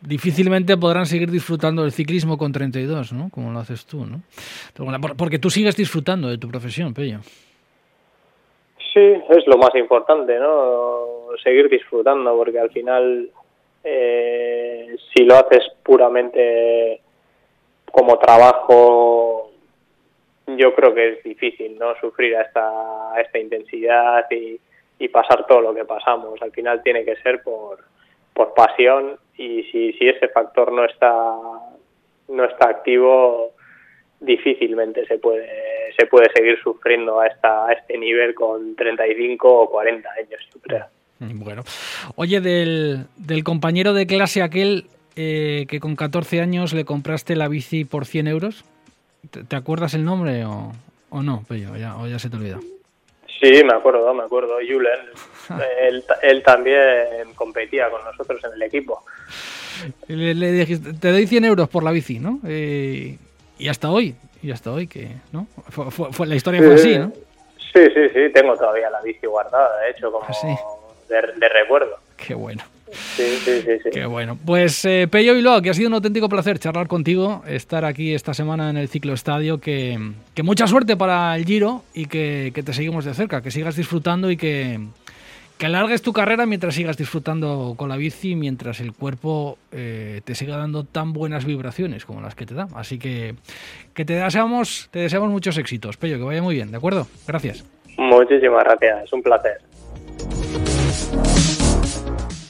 Difícilmente 0.00 0.76
podrán 0.76 1.06
seguir 1.06 1.30
disfrutando 1.30 1.82
del 1.82 1.92
ciclismo 1.92 2.38
con 2.38 2.50
32, 2.50 3.12
¿no? 3.12 3.28
Como 3.30 3.52
lo 3.52 3.58
haces 3.58 3.84
tú, 3.86 4.06
¿no? 4.06 4.22
Porque 5.16 5.38
tú 5.38 5.50
sigues 5.50 5.76
disfrutando 5.76 6.28
de 6.28 6.38
tu 6.38 6.48
profesión, 6.48 6.94
Pello. 6.94 7.18
Sí, 8.92 9.00
es 9.00 9.46
lo 9.46 9.56
más 9.56 9.74
importante, 9.74 10.38
¿no? 10.38 11.28
Seguir 11.42 11.68
disfrutando, 11.70 12.36
porque 12.36 12.58
al 12.58 12.70
final, 12.70 13.30
eh, 13.82 14.96
si 15.12 15.24
lo 15.24 15.36
haces 15.36 15.64
puramente 15.82 17.00
como 17.90 18.18
trabajo, 18.18 19.50
yo 20.46 20.74
creo 20.74 20.94
que 20.94 21.08
es 21.08 21.22
difícil, 21.22 21.78
¿no? 21.78 21.94
Sufrir 22.00 22.36
a 22.36 22.42
esta, 22.42 23.14
esta 23.18 23.38
intensidad 23.38 24.26
y, 24.30 24.60
y 24.98 25.08
pasar 25.08 25.46
todo 25.46 25.62
lo 25.62 25.74
que 25.74 25.84
pasamos. 25.84 26.40
Al 26.42 26.52
final 26.52 26.82
tiene 26.82 27.04
que 27.04 27.16
ser 27.16 27.42
por, 27.42 27.78
por 28.34 28.52
pasión 28.54 29.16
y 29.36 29.62
si, 29.64 29.92
si 29.94 30.08
ese 30.08 30.28
factor 30.28 30.70
no 30.70 30.84
está, 30.84 31.34
no 32.28 32.44
está 32.44 32.68
activo, 32.68 33.52
difícilmente 34.22 35.06
se 35.06 35.18
puede 35.18 35.72
se 35.96 36.06
puede 36.06 36.30
seguir 36.34 36.58
sufriendo 36.62 37.20
a, 37.20 37.26
esta, 37.26 37.66
a 37.66 37.72
este 37.72 37.98
nivel 37.98 38.34
con 38.34 38.74
35 38.76 39.46
o 39.46 39.70
40 39.70 40.08
años, 40.10 40.40
yo 40.54 40.60
creo. 40.60 40.86
Bueno, 41.20 41.62
oye, 42.16 42.40
del, 42.40 43.04
del 43.16 43.44
compañero 43.44 43.92
de 43.92 44.06
clase 44.06 44.42
aquel 44.42 44.86
eh, 45.14 45.66
que 45.68 45.78
con 45.78 45.94
14 45.94 46.40
años 46.40 46.72
le 46.72 46.84
compraste 46.84 47.36
la 47.36 47.48
bici 47.48 47.84
por 47.84 48.06
100 48.06 48.26
euros, 48.26 48.64
¿te, 49.30 49.54
acuerdas 49.54 49.94
el 49.94 50.04
nombre 50.04 50.44
o, 50.44 50.72
o 51.10 51.22
no, 51.22 51.44
Pello, 51.48 51.76
ya, 51.76 51.96
o 51.96 52.08
ya 52.08 52.18
se 52.18 52.28
te 52.28 52.36
olvida? 52.36 52.58
Sí, 53.40 53.62
me 53.64 53.74
acuerdo, 53.74 54.12
me 54.14 54.24
acuerdo, 54.24 54.56
Julen. 54.56 55.00
él, 55.80 56.02
él, 56.22 56.42
también 56.42 57.34
competía 57.34 57.90
con 57.90 58.02
nosotros 58.04 58.42
en 58.44 58.52
el 58.54 58.62
equipo. 58.62 59.04
Le, 60.08 60.34
dijiste, 60.34 60.92
te 60.94 61.12
doy 61.12 61.26
100 61.26 61.44
euros 61.44 61.68
por 61.68 61.82
la 61.82 61.92
bici, 61.92 62.18
¿no? 62.18 62.40
Eh, 62.46 63.16
y 63.58 63.68
hasta 63.68 63.90
hoy, 63.90 64.14
y 64.42 64.50
hasta 64.50 64.72
hoy 64.72 64.86
que, 64.86 65.08
¿no? 65.32 65.46
Fue, 65.70 66.26
la 66.26 66.34
historia 66.34 66.60
fue 66.60 66.74
así, 66.74 66.98
¿no? 66.98 67.12
Sí, 67.72 67.80
sí, 67.94 68.08
sí, 68.12 68.32
tengo 68.34 68.54
todavía 68.54 68.90
la 68.90 69.00
bici 69.00 69.26
guardada, 69.26 69.80
de 69.80 69.90
hecho, 69.90 70.12
como 70.12 70.26
ah, 70.26 70.58
de, 71.08 71.48
recuerdo. 71.48 71.96
Qué 72.16 72.34
bueno. 72.34 72.62
Sí, 72.90 73.38
sí, 73.42 73.62
sí, 73.62 73.90
Qué 73.90 74.04
bueno. 74.04 74.36
Pues 74.44 74.84
eh, 74.84 75.08
Pello 75.10 75.34
Bilbao, 75.34 75.62
que 75.62 75.70
ha 75.70 75.74
sido 75.74 75.88
un 75.88 75.94
auténtico 75.94 76.28
placer 76.28 76.58
charlar 76.58 76.88
contigo, 76.88 77.42
estar 77.46 77.86
aquí 77.86 78.14
esta 78.14 78.34
semana 78.34 78.68
en 78.68 78.76
el 78.76 78.88
Ciclo 78.88 79.14
Estadio, 79.14 79.58
que, 79.58 79.98
que 80.34 80.42
mucha 80.42 80.66
suerte 80.66 80.96
para 80.98 81.34
el 81.34 81.46
Giro 81.46 81.84
y 81.94 82.04
que, 82.04 82.52
que 82.54 82.62
te 82.62 82.74
seguimos 82.74 83.06
de 83.06 83.14
cerca, 83.14 83.40
que 83.40 83.50
sigas 83.50 83.76
disfrutando 83.76 84.30
y 84.30 84.36
que, 84.36 84.78
que 85.62 85.66
alargues 85.66 86.02
tu 86.02 86.12
carrera 86.12 86.44
mientras 86.44 86.74
sigas 86.74 86.96
disfrutando 86.96 87.74
con 87.76 87.88
la 87.88 87.96
bici, 87.96 88.34
mientras 88.34 88.80
el 88.80 88.92
cuerpo 88.92 89.58
eh, 89.70 90.20
te 90.24 90.34
siga 90.34 90.56
dando 90.56 90.82
tan 90.82 91.12
buenas 91.12 91.44
vibraciones 91.44 92.04
como 92.04 92.20
las 92.20 92.34
que 92.34 92.46
te 92.46 92.54
da. 92.54 92.66
Así 92.74 92.98
que, 92.98 93.36
que 93.94 94.04
te 94.04 94.14
deseamos, 94.14 94.88
te 94.90 94.98
deseamos 94.98 95.30
muchos 95.30 95.56
éxitos, 95.58 95.96
Pello, 95.96 96.18
que 96.18 96.24
vaya 96.24 96.42
muy 96.42 96.56
bien, 96.56 96.72
¿de 96.72 96.78
acuerdo? 96.78 97.06
Gracias. 97.28 97.64
Muchísimas 97.96 98.64
gracias, 98.64 99.04
es 99.04 99.12
un 99.12 99.22
placer. 99.22 99.58